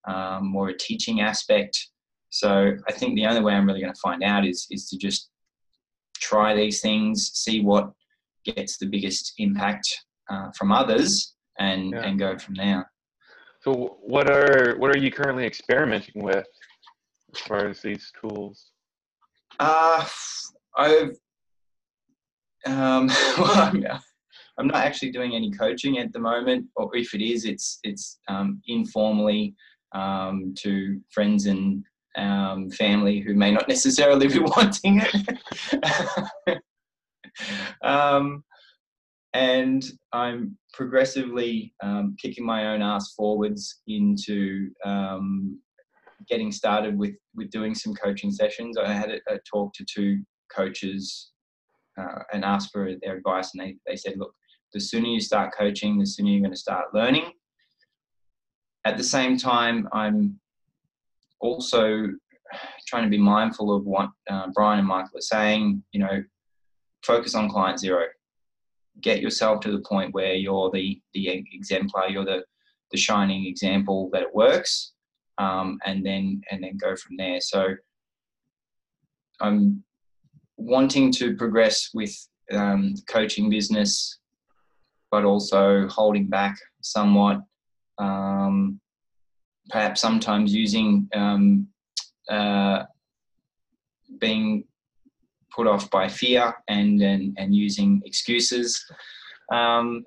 um, 0.07 0.49
more 0.49 0.69
a 0.69 0.77
teaching 0.77 1.21
aspect? 1.21 1.89
So, 2.31 2.77
I 2.89 2.93
think 2.93 3.15
the 3.15 3.27
only 3.27 3.41
way 3.41 3.55
I'm 3.55 3.67
really 3.67 3.81
going 3.81 3.93
to 3.93 4.01
find 4.01 4.23
out 4.23 4.47
is 4.47 4.67
is 4.71 4.89
to 4.91 4.99
just 4.99 5.31
try 6.19 6.55
these 6.55 6.81
things, 6.81 7.31
see 7.35 7.61
what 7.61 7.93
gets 8.45 8.77
the 8.77 8.87
biggest 8.87 9.35
impact 9.39 10.05
uh, 10.31 10.51
from 10.57 10.73
others, 10.73 11.35
and 11.59 11.91
yeah. 11.91 12.03
and 12.03 12.19
go 12.19 12.39
from 12.39 12.55
there. 12.55 12.91
So, 13.63 13.99
what 14.03 14.31
are 14.31 14.77
what 14.79 14.95
are 14.95 14.99
you 14.99 15.11
currently 15.11 15.47
experimenting 15.47 16.23
with 16.23 16.47
as 17.35 17.41
far 17.41 17.67
as 17.67 17.81
these 17.81 18.13
tools? 18.21 18.71
Uh, 19.59 20.07
I've 20.77 21.17
um, 22.67 23.09
well, 23.39 23.55
I'm, 23.55 23.85
I'm, 24.59 24.67
not 24.67 24.77
actually 24.77 25.11
doing 25.11 25.35
any 25.35 25.51
coaching 25.51 25.99
at 25.99 26.13
the 26.13 26.19
moment, 26.19 26.67
or 26.77 26.95
if 26.97 27.15
it 27.15 27.23
is, 27.23 27.45
it's 27.45 27.79
it's 27.83 28.19
um, 28.29 28.61
informally 28.67 29.55
um, 29.93 30.55
to 30.59 31.01
friends 31.11 31.47
and 31.47 31.85
um, 32.17 32.71
family 32.71 33.21
who 33.21 33.35
may 33.35 33.51
not 33.51 33.69
necessarily 33.69 34.29
be 34.29 34.39
wanting 34.57 35.03
it. 35.03 36.59
um, 37.83 38.45
and 39.35 39.85
I'm 40.13 40.57
progressively 40.73 41.75
um, 41.83 42.17
kicking 42.23 42.47
my 42.47 42.69
own 42.69 42.83
ass 42.83 43.15
forwards 43.15 43.83
into 43.89 44.71
um, 44.85 45.61
getting 46.29 46.53
started 46.53 46.97
with 46.97 47.15
with 47.35 47.51
doing 47.51 47.75
some 47.75 47.95
coaching 47.95 48.31
sessions. 48.31 48.79
I 48.79 48.93
had 48.93 49.11
a, 49.11 49.35
a 49.35 49.39
talk 49.41 49.75
to 49.75 49.85
two 49.85 50.23
coaches 50.55 51.33
uh, 52.01 52.21
and 52.33 52.45
asked 52.45 52.71
for 52.73 52.93
their 53.03 53.17
advice, 53.17 53.51
and 53.55 53.63
they, 53.63 53.77
they 53.87 53.97
said, 53.97 54.15
look, 54.17 54.33
the 54.73 54.81
sooner 54.81 55.09
you 55.09 55.21
start 55.21 55.53
coaching, 55.57 55.99
the 55.99 56.07
sooner 56.07 56.31
you're 56.31 56.41
going 56.41 56.53
to 56.53 56.57
start 56.57 56.95
learning. 56.95 57.33
At 58.85 58.97
the 58.97 59.05
same 59.05 59.37
time, 59.37 59.89
I'm 59.93 60.39
also 61.41 62.09
trying 62.87 63.05
to 63.05 63.11
be 63.11 63.19
mindful 63.19 63.75
of 63.75 63.85
what 63.85 64.11
uh, 64.31 64.47
Brian 64.55 64.79
and 64.79 64.87
Michael 64.87 65.19
are 65.19 65.23
saying. 65.23 65.83
You 65.93 66.01
know, 66.01 66.23
focus 67.03 67.35
on 67.35 67.49
client 67.49 67.81
zero. 67.81 68.07
Get 69.01 69.21
yourself 69.21 69.61
to 69.61 69.73
the 69.73 69.81
point 69.81 70.15
where 70.15 70.35
you're 70.35 70.71
the 70.73 71.01
the 71.13 71.45
exemplar, 71.53 72.09
you're 72.09 72.25
the 72.25 72.45
the 72.91 72.97
shining 72.97 73.47
example 73.47 74.09
that 74.13 74.23
it 74.23 74.35
works, 74.35 74.93
um, 75.39 75.79
and 75.85 76.05
then 76.05 76.41
and 76.51 76.63
then 76.63 76.77
go 76.77 76.95
from 76.97 77.17
there. 77.17 77.41
So 77.41 77.75
I'm 79.41 79.83
wanting 80.57 81.11
to 81.13 81.37
progress 81.37 81.91
with 81.93 82.15
um, 82.53 82.95
coaching 83.09 83.51
business, 83.51 84.19
but 85.11 85.25
also 85.25 85.89
holding 85.89 86.27
back 86.29 86.57
somewhat. 86.83 87.41
Um, 87.99 88.81
perhaps 89.71 90.01
sometimes 90.01 90.55
using 90.55 91.09
um, 91.15 91.69
uh, 92.31 92.85
being 94.19 94.65
put 95.55 95.67
off 95.67 95.91
by 95.91 96.09
fear 96.09 96.55
and 96.69 97.01
and, 97.03 97.37
and 97.39 97.55
using 97.55 98.03
excuses. 98.05 98.85
Um, 99.53 100.05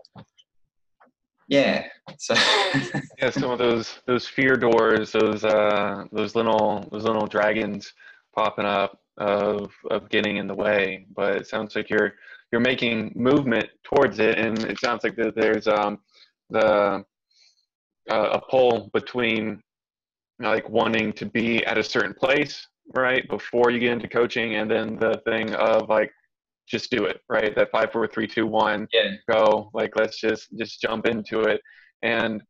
yeah. 1.48 1.88
So 2.18 2.34
yeah, 3.20 3.30
some 3.30 3.52
of 3.52 3.60
those 3.60 4.00
those 4.06 4.28
fear 4.28 4.56
doors, 4.56 5.12
those 5.12 5.44
uh, 5.44 6.06
those 6.12 6.36
little 6.36 6.88
those 6.92 7.04
little 7.04 7.28
dragons 7.28 7.94
popping 8.36 8.66
up 8.66 9.00
of 9.18 9.72
of 9.90 10.10
getting 10.10 10.38
in 10.38 10.48
the 10.48 10.56
way. 10.56 11.06
But 11.16 11.38
it 11.38 11.48
sounds 11.48 11.76
like 11.76 11.90
you're 11.90 12.14
you're 12.52 12.62
making 12.62 13.14
movement 13.16 13.68
towards 13.84 14.20
it, 14.20 14.38
and 14.38 14.58
it 14.66 14.80
sounds 14.80 15.04
like 15.04 15.16
that 15.16 15.36
there's 15.36 15.68
um 15.68 16.00
the 16.50 17.04
uh, 18.10 18.30
a 18.32 18.42
pull 18.50 18.90
between 18.94 19.62
like 20.40 20.70
wanting 20.70 21.12
to 21.14 21.26
be 21.26 21.66
at 21.66 21.78
a 21.78 21.84
certain 21.84 22.14
place 22.14 22.68
right 22.96 23.28
before 23.30 23.70
you 23.70 23.80
get 23.80 23.92
into 23.92 24.08
coaching 24.08 24.56
and 24.56 24.70
then 24.70 24.98
the 24.98 25.22
thing 25.26 25.54
of 25.56 25.90
like 25.90 26.12
just 26.68 26.92
do 26.92 27.06
it 27.06 27.22
right? 27.30 27.56
That 27.56 27.72
five 27.72 27.92
four 27.92 28.08
three 28.08 28.28
two 28.28 28.46
one 28.46 28.88
yeah. 28.92 29.12
go. 29.30 29.70
Like 29.74 29.98
let's 29.98 30.20
just 30.20 30.48
just 30.58 30.82
jump 30.82 31.06
into 31.06 31.42
it. 31.42 31.62
And 32.04 32.44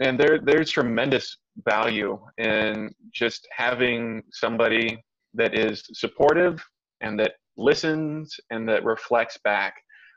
and 0.00 0.18
there 0.18 0.38
there's 0.38 0.70
tremendous 0.70 1.38
value 1.64 2.18
in 2.38 2.94
just 3.12 3.46
having 3.50 4.22
somebody 4.30 5.02
that 5.34 5.54
is 5.58 5.84
supportive 5.92 6.62
and 7.00 7.18
that 7.18 7.32
listens 7.56 8.38
and 8.50 8.68
that 8.68 8.84
reflects 8.84 9.38
back 9.42 9.74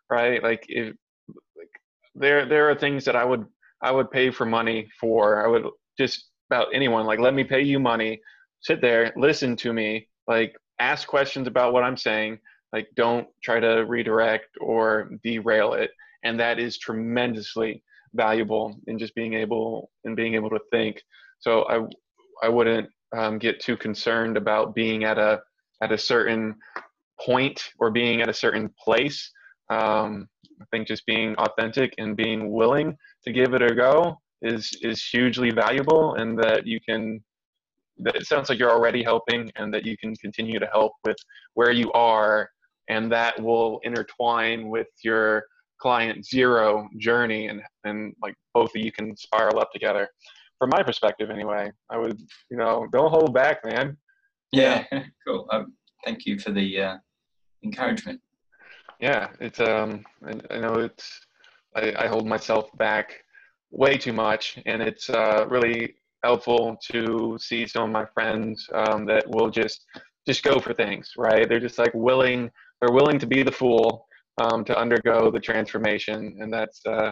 right? 0.10 0.42
Like 0.44 0.66
if 0.68 0.96
like 1.58 1.70
there 2.16 2.48
there 2.48 2.70
are 2.70 2.76
things 2.76 3.06
that 3.06 3.16
i 3.16 3.24
would 3.24 3.46
i 3.82 3.92
would 3.92 4.12
pay 4.12 4.32
for 4.32 4.46
money 4.46 4.88
for. 5.00 5.44
I 5.44 5.48
would 5.48 5.66
just 5.98 6.30
about 6.50 6.68
anyone 6.74 7.06
like 7.06 7.20
let 7.20 7.34
me 7.34 7.44
pay 7.44 7.62
you 7.62 7.80
money 7.80 8.20
sit 8.62 8.82
there 8.82 9.14
listen 9.16 9.56
to 9.56 9.74
me 9.74 10.08
like 10.28 10.54
ask 10.80 11.08
questions 11.08 11.48
about 11.48 11.74
what 11.74 11.84
i'm 11.84 11.98
saying 11.98 12.40
like 12.74 12.88
don't 12.96 13.28
try 13.44 13.60
to 13.60 13.86
redirect 13.86 14.58
or 14.62 15.10
derail 15.24 15.74
it. 15.74 15.92
And 16.24 16.40
that 16.40 16.60
is 16.60 16.78
tremendously 16.78 17.84
valuable 18.14 18.76
in 18.88 19.00
just 19.00 19.16
being 19.16 19.34
able 19.34 19.92
and 20.04 20.16
being 20.16 20.36
able 20.36 20.50
to 20.50 20.60
think. 20.72 21.02
So 21.40 21.64
i 21.70 22.46
i 22.46 22.50
wouldn't 22.50 22.90
um, 23.16 23.40
get 23.40 23.60
too 23.60 23.76
concerned 23.76 24.38
about 24.38 24.76
being 24.76 25.04
at 25.04 25.18
a 25.18 25.42
at 25.82 25.92
a 25.92 25.98
certain 25.98 26.56
point 27.20 27.62
or 27.80 27.92
being 27.92 28.22
at 28.22 28.30
a 28.30 28.34
certain 28.34 28.70
place. 28.84 29.32
Um, 29.70 30.28
i 30.62 30.66
think 30.72 30.88
just 30.88 31.06
being 31.06 31.36
authentic 31.36 31.94
and 31.98 32.18
being 32.18 32.52
willing 32.52 32.98
to 33.24 33.32
give 33.32 33.54
it 33.54 33.62
a 33.62 33.74
go 33.74 34.20
is 34.42 34.78
is 34.82 35.04
hugely 35.06 35.52
valuable 35.52 36.16
and 36.16 36.38
that 36.40 36.66
you 36.66 36.80
can 36.82 37.24
that 38.00 38.16
it 38.16 38.26
sounds 38.26 38.50
like 38.50 38.60
you're 38.60 38.72
already 38.72 39.04
helping 39.04 39.52
and 39.56 39.74
that 39.74 39.86
you 39.86 39.98
can 39.98 40.16
continue 40.16 40.60
to 40.60 40.68
help 40.68 40.94
with 41.06 41.18
where 41.54 41.72
you 41.72 41.92
are 41.92 42.50
and 42.88 43.12
that 43.12 43.40
will 43.42 43.80
intertwine 43.84 44.70
with 44.70 44.88
your 45.04 45.44
client 45.80 46.26
zero 46.26 46.88
journey 46.98 47.48
and 47.48 47.62
and 47.84 48.14
like 48.22 48.36
both 48.54 48.72
of 48.76 48.82
you 48.82 48.92
can 48.92 49.16
spiral 49.16 49.60
up 49.60 49.72
together. 49.72 50.08
From 50.58 50.70
my 50.72 50.84
perspective 50.84 51.30
anyway 51.30 51.72
i 51.90 51.98
would 51.98 52.20
you 52.50 52.58
know 52.58 52.88
don't 52.92 53.12
hold 53.12 53.34
back 53.34 53.64
man. 53.66 53.98
Yeah, 54.52 54.86
cool. 55.28 55.48
Um, 55.52 55.74
thank 56.04 56.26
you 56.26 56.40
for 56.40 56.52
the 56.52 56.82
uh, 56.82 56.98
encouragement. 57.64 58.20
Yeah 59.00 59.30
it's 59.40 59.60
um 59.60 60.04
I, 60.26 60.56
I 60.56 60.60
know 60.60 60.76
it's 60.76 61.22
I, 61.76 61.94
I 61.98 62.08
hold 62.08 62.28
myself 62.28 62.70
back 62.78 63.24
way 63.72 63.98
too 63.98 64.14
much 64.14 64.58
and 64.66 64.82
it's 64.82 65.10
uh, 65.10 65.46
really 65.48 65.96
helpful 66.24 66.78
to 66.92 67.38
see 67.40 67.66
some 67.66 67.84
of 67.84 67.90
my 67.90 68.06
friends 68.14 68.68
um, 68.74 69.06
that 69.06 69.24
will 69.28 69.50
just 69.50 69.86
just 70.28 70.44
go 70.44 70.60
for 70.60 70.74
things 70.74 71.12
right? 71.18 71.48
They're 71.48 71.60
just 71.60 71.78
like 71.78 71.94
willing 71.94 72.50
they're 72.82 72.94
willing 72.94 73.20
to 73.20 73.28
be 73.28 73.44
the 73.44 73.52
fool 73.52 74.06
um, 74.42 74.64
to 74.66 74.78
undergo 74.78 75.32
the 75.32 75.40
transformation 75.40 76.38
and 76.40 76.52
that's 76.52 76.82
uh, 76.86 77.12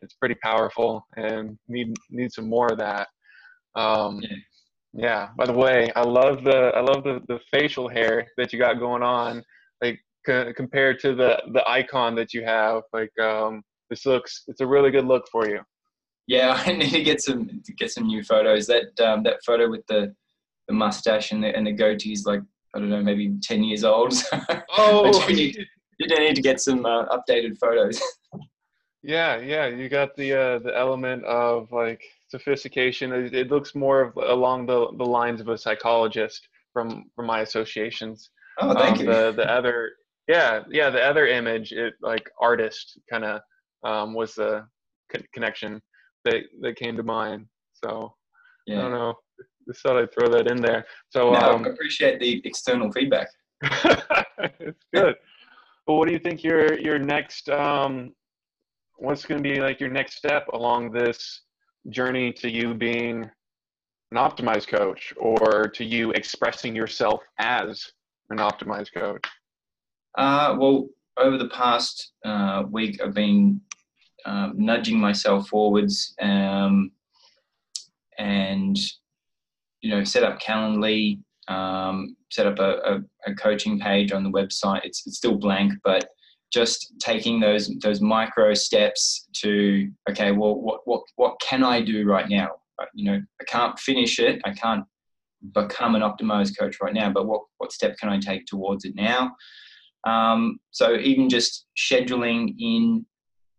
it's 0.00 0.14
pretty 0.14 0.36
powerful 0.42 1.06
and 1.16 1.58
need 1.68 1.94
need 2.10 2.32
some 2.32 2.48
more 2.48 2.68
of 2.72 2.78
that. 2.78 3.08
Um, 3.74 4.20
yeah. 4.20 4.36
yeah. 4.92 5.28
By 5.36 5.46
the 5.46 5.52
way 5.52 5.90
i 5.96 6.02
love 6.02 6.44
the 6.44 6.72
i 6.76 6.80
love 6.80 7.04
the, 7.04 7.20
the 7.28 7.40
facial 7.50 7.88
hair 7.88 8.26
that 8.36 8.52
you 8.52 8.58
got 8.58 8.78
going 8.78 9.02
on 9.02 9.42
like 9.82 9.98
c- 10.26 10.52
compared 10.54 10.98
to 11.00 11.14
the 11.14 11.42
the 11.52 11.68
icon 11.68 12.14
that 12.14 12.32
you 12.34 12.44
have 12.44 12.82
like 12.92 13.16
um, 13.18 13.62
this 13.90 14.06
looks 14.06 14.44
it's 14.46 14.60
a 14.60 14.66
really 14.66 14.90
good 14.90 15.04
look 15.06 15.24
for 15.30 15.48
you 15.48 15.60
yeah, 16.26 16.62
I 16.66 16.72
need 16.72 16.90
to 16.90 17.02
get 17.02 17.22
some 17.22 17.62
get 17.76 17.90
some 17.90 18.06
new 18.06 18.22
photos. 18.22 18.66
That 18.66 18.98
um, 19.00 19.22
that 19.24 19.44
photo 19.44 19.70
with 19.70 19.86
the 19.86 20.14
the 20.68 20.74
mustache 20.74 21.32
and 21.32 21.42
the 21.42 21.54
and 21.54 21.66
the 21.66 21.72
goatee 21.72 22.12
is 22.12 22.24
like 22.26 22.42
I 22.74 22.78
don't 22.78 22.90
know, 22.90 23.02
maybe 23.02 23.34
ten 23.42 23.62
years 23.62 23.84
old. 23.84 24.14
oh, 24.76 25.28
you 25.28 25.34
need, 25.34 25.66
you 25.98 26.20
need 26.20 26.36
to 26.36 26.42
get 26.42 26.60
some 26.60 26.86
uh, 26.86 27.06
updated 27.06 27.58
photos. 27.58 28.00
yeah, 29.02 29.38
yeah, 29.38 29.66
you 29.66 29.88
got 29.88 30.16
the 30.16 30.32
uh, 30.32 30.58
the 30.58 30.76
element 30.76 31.24
of 31.24 31.70
like 31.72 32.02
sophistication. 32.28 33.12
It, 33.12 33.34
it 33.34 33.50
looks 33.50 33.74
more 33.74 34.00
of 34.00 34.16
along 34.16 34.66
the 34.66 34.88
the 34.96 35.04
lines 35.04 35.40
of 35.40 35.48
a 35.48 35.58
psychologist 35.58 36.48
from 36.72 37.10
from 37.14 37.26
my 37.26 37.40
associations. 37.40 38.30
Oh, 38.58 38.74
thank 38.74 39.00
um, 39.00 39.06
you. 39.06 39.12
The 39.12 39.32
the 39.32 39.50
other, 39.50 39.92
yeah, 40.28 40.62
yeah, 40.70 40.88
the 40.90 41.02
other 41.02 41.26
image, 41.26 41.72
it 41.72 41.94
like 42.00 42.30
artist 42.40 42.98
kind 43.10 43.24
of 43.24 43.40
um, 43.84 44.14
was 44.14 44.34
the 44.34 44.64
connection 45.34 45.82
that 46.24 46.42
that 46.60 46.76
came 46.76 46.96
to 46.96 47.02
mind. 47.02 47.46
So 47.72 48.14
yeah. 48.66 48.78
I 48.78 48.82
don't 48.82 48.92
know. 48.92 49.14
Just 49.66 49.82
thought 49.82 49.96
I'd 49.96 50.12
throw 50.12 50.28
that 50.28 50.50
in 50.50 50.60
there. 50.60 50.84
So 51.10 51.32
no, 51.32 51.38
um, 51.38 51.64
I 51.64 51.68
appreciate 51.68 52.20
the 52.20 52.42
external 52.44 52.90
feedback. 52.92 53.28
it's 54.60 54.84
good. 54.92 55.14
But 55.86 55.94
what 55.94 56.06
do 56.06 56.12
you 56.12 56.18
think 56.18 56.42
your 56.42 56.78
your 56.78 56.98
next 56.98 57.48
um, 57.48 58.12
what's 58.96 59.24
going 59.24 59.42
to 59.42 59.48
be 59.48 59.60
like 59.60 59.80
your 59.80 59.90
next 59.90 60.16
step 60.16 60.46
along 60.52 60.92
this 60.92 61.42
journey 61.88 62.32
to 62.32 62.50
you 62.50 62.74
being 62.74 63.28
an 64.12 64.16
optimized 64.16 64.68
coach 64.68 65.12
or 65.16 65.68
to 65.68 65.84
you 65.84 66.10
expressing 66.12 66.76
yourself 66.76 67.20
as 67.38 67.90
an 68.30 68.38
optimized 68.38 68.92
coach? 68.94 69.24
Uh, 70.16 70.56
well, 70.58 70.88
over 71.18 71.38
the 71.38 71.48
past 71.48 72.12
uh, 72.24 72.64
week, 72.70 73.00
I've 73.02 73.14
been 73.14 73.60
um, 74.26 74.54
nudging 74.56 74.98
myself 74.98 75.48
forwards 75.48 76.14
um, 76.20 76.90
and 78.18 78.78
you 79.80 79.90
know 79.90 80.04
set 80.04 80.22
up 80.22 80.40
calendly 80.40 81.18
um, 81.48 82.16
set 82.30 82.46
up 82.46 82.58
a, 82.58 82.78
a, 82.84 83.30
a, 83.30 83.34
coaching 83.34 83.78
page 83.78 84.12
on 84.12 84.22
the 84.22 84.30
website. 84.30 84.80
It's, 84.84 85.06
it's 85.06 85.16
still 85.16 85.36
blank 85.36 85.72
but 85.84 86.08
just 86.52 86.94
taking 87.00 87.40
those 87.40 87.70
those 87.82 88.00
micro 88.00 88.54
steps 88.54 89.28
to 89.36 89.90
okay 90.08 90.30
well 90.32 90.54
what 90.54 90.80
what 90.84 91.02
what 91.16 91.40
can 91.40 91.64
i 91.64 91.80
do 91.80 92.06
right 92.06 92.28
now? 92.28 92.50
You 92.94 93.10
know 93.10 93.20
i 93.40 93.44
can't 93.44 93.78
finish 93.78 94.18
it. 94.18 94.40
I 94.44 94.52
can't 94.52 94.84
become 95.52 95.96
an 95.96 96.02
optimized 96.02 96.56
coach 96.56 96.76
right 96.80 96.94
now 96.94 97.10
but 97.10 97.26
what 97.26 97.42
what 97.58 97.72
step 97.72 97.96
can 97.98 98.08
i 98.08 98.18
take 98.18 98.46
towards 98.46 98.84
it 98.84 98.94
now? 98.94 99.34
Um, 100.04 100.58
so 100.70 100.96
even 100.96 101.28
just 101.28 101.66
scheduling 101.76 102.54
in 102.58 103.06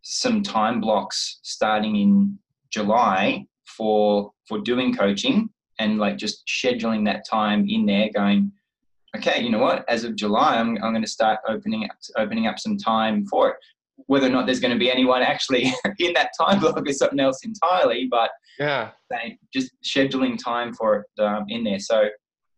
some 0.04 0.42
time 0.42 0.80
blocks 0.80 1.40
starting 1.42 1.96
in 1.96 2.38
July 2.70 3.46
for 3.64 4.30
for 4.46 4.60
doing 4.60 4.94
coaching 4.94 5.48
and 5.80 5.98
like 5.98 6.16
just 6.18 6.46
scheduling 6.46 7.04
that 7.06 7.24
time 7.28 7.66
in 7.68 7.86
there 7.86 8.08
going 8.14 8.52
okay 9.16 9.42
you 9.42 9.50
know 9.50 9.58
what? 9.58 9.88
As 9.88 10.04
of 10.04 10.14
july 10.14 10.58
i'm, 10.58 10.76
I'm 10.82 10.92
going 10.92 11.02
to 11.02 11.08
start 11.08 11.40
opening 11.48 11.84
up 11.84 11.96
opening 12.16 12.46
up 12.46 12.58
some 12.58 12.76
time 12.76 13.26
for 13.26 13.50
it. 13.50 13.56
Whether 14.06 14.26
or 14.26 14.30
not 14.30 14.46
there's 14.46 14.60
going 14.60 14.72
to 14.72 14.78
be 14.78 14.90
anyone 14.90 15.22
actually 15.22 15.72
in 15.98 16.12
that 16.12 16.30
time 16.38 16.60
block 16.60 16.86
is 16.88 16.98
something 16.98 17.20
else 17.20 17.40
entirely 17.44 18.06
but 18.10 18.30
yeah. 18.58 18.90
just 19.52 19.72
scheduling 19.82 20.38
time 20.38 20.72
for 20.74 20.96
it 20.98 21.22
um, 21.22 21.44
in 21.48 21.64
there. 21.64 21.80
So 21.80 22.04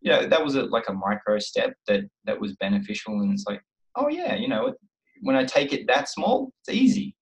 you 0.01 0.11
know 0.11 0.27
that 0.27 0.43
was 0.43 0.55
a, 0.55 0.63
like 0.63 0.89
a 0.89 0.93
micro 0.93 1.39
step 1.39 1.73
that 1.87 2.01
that 2.25 2.39
was 2.39 2.55
beneficial 2.57 3.13
and 3.21 3.33
it's 3.33 3.45
like 3.47 3.61
oh 3.95 4.09
yeah 4.09 4.35
you 4.35 4.47
know 4.47 4.73
when 5.21 5.35
i 5.35 5.43
take 5.43 5.73
it 5.73 5.87
that 5.87 6.07
small 6.07 6.51
it's 6.61 6.75
easy 6.77 7.15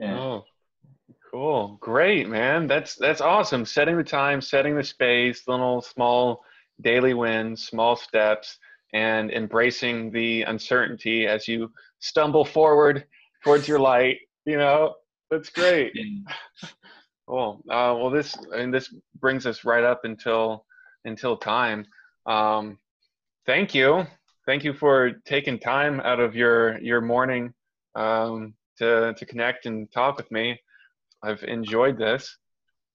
yeah. 0.00 0.18
Oh, 0.18 0.44
cool. 1.30 1.78
Great, 1.80 2.28
man. 2.28 2.66
That's 2.66 2.96
that's 2.96 3.20
awesome. 3.20 3.64
Setting 3.64 3.96
the 3.96 4.04
time, 4.04 4.40
setting 4.40 4.74
the 4.74 4.82
space, 4.82 5.46
little 5.46 5.82
small 5.82 6.42
daily 6.80 7.14
wins, 7.14 7.66
small 7.66 7.96
steps, 7.96 8.58
and 8.94 9.30
embracing 9.30 10.10
the 10.10 10.42
uncertainty 10.42 11.26
as 11.26 11.46
you 11.46 11.70
stumble 11.98 12.44
forward 12.44 13.04
towards 13.44 13.68
your 13.68 13.78
light. 13.78 14.18
You 14.46 14.56
know, 14.56 14.94
that's 15.30 15.50
great. 15.50 15.92
cool. 17.28 17.62
Uh, 17.68 17.94
well, 17.98 18.10
this 18.10 18.36
and 18.54 18.72
this 18.72 18.92
brings 19.20 19.46
us 19.46 19.64
right 19.64 19.84
up 19.84 20.04
until 20.04 20.64
until 21.04 21.36
time. 21.36 21.84
Um, 22.26 22.78
thank 23.46 23.74
you, 23.74 24.06
thank 24.46 24.64
you 24.64 24.72
for 24.72 25.12
taking 25.26 25.58
time 25.58 26.00
out 26.00 26.20
of 26.20 26.34
your 26.34 26.78
your 26.80 27.00
morning 27.02 27.52
um, 27.94 28.54
to, 28.80 29.14
to 29.14 29.26
connect 29.26 29.66
and 29.66 29.90
talk 29.92 30.16
with 30.16 30.30
me. 30.30 30.60
I've 31.22 31.42
enjoyed 31.44 31.98
this. 31.98 32.36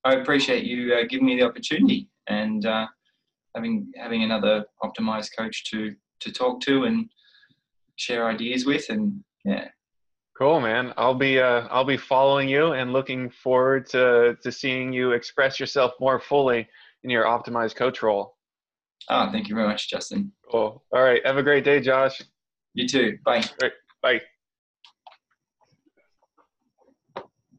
I 0.03 0.15
appreciate 0.15 0.65
you 0.65 0.93
uh, 0.93 1.05
giving 1.09 1.25
me 1.25 1.37
the 1.37 1.45
opportunity 1.45 2.09
and 2.27 2.65
uh, 2.65 2.87
having 3.55 3.91
having 3.95 4.23
another 4.23 4.65
optimized 4.83 5.29
coach 5.37 5.63
to 5.65 5.95
to 6.19 6.31
talk 6.31 6.61
to 6.61 6.83
and 6.83 7.09
share 7.95 8.27
ideas 8.27 8.65
with, 8.65 8.89
and 8.89 9.23
yeah. 9.43 9.69
Cool, 10.37 10.59
man. 10.59 10.93
I'll 10.97 11.15
be 11.15 11.39
uh, 11.39 11.67
I'll 11.71 11.85
be 11.85 11.97
following 11.97 12.49
you 12.49 12.73
and 12.73 12.93
looking 12.93 13.29
forward 13.29 13.87
to 13.89 14.37
to 14.43 14.51
seeing 14.51 14.93
you 14.93 15.11
express 15.11 15.59
yourself 15.59 15.93
more 15.99 16.19
fully 16.19 16.67
in 17.03 17.09
your 17.09 17.25
optimized 17.25 17.75
coach 17.75 18.03
role. 18.03 18.35
Ah, 19.09 19.31
thank 19.31 19.47
you 19.47 19.55
very 19.55 19.67
much, 19.67 19.89
Justin. 19.89 20.31
Cool. 20.51 20.83
All 20.91 21.03
right. 21.03 21.25
Have 21.25 21.37
a 21.37 21.43
great 21.43 21.63
day, 21.63 21.79
Josh. 21.79 22.21
You 22.73 22.87
too. 22.87 23.17
Bye. 23.23 23.43
Bye. 24.01 24.21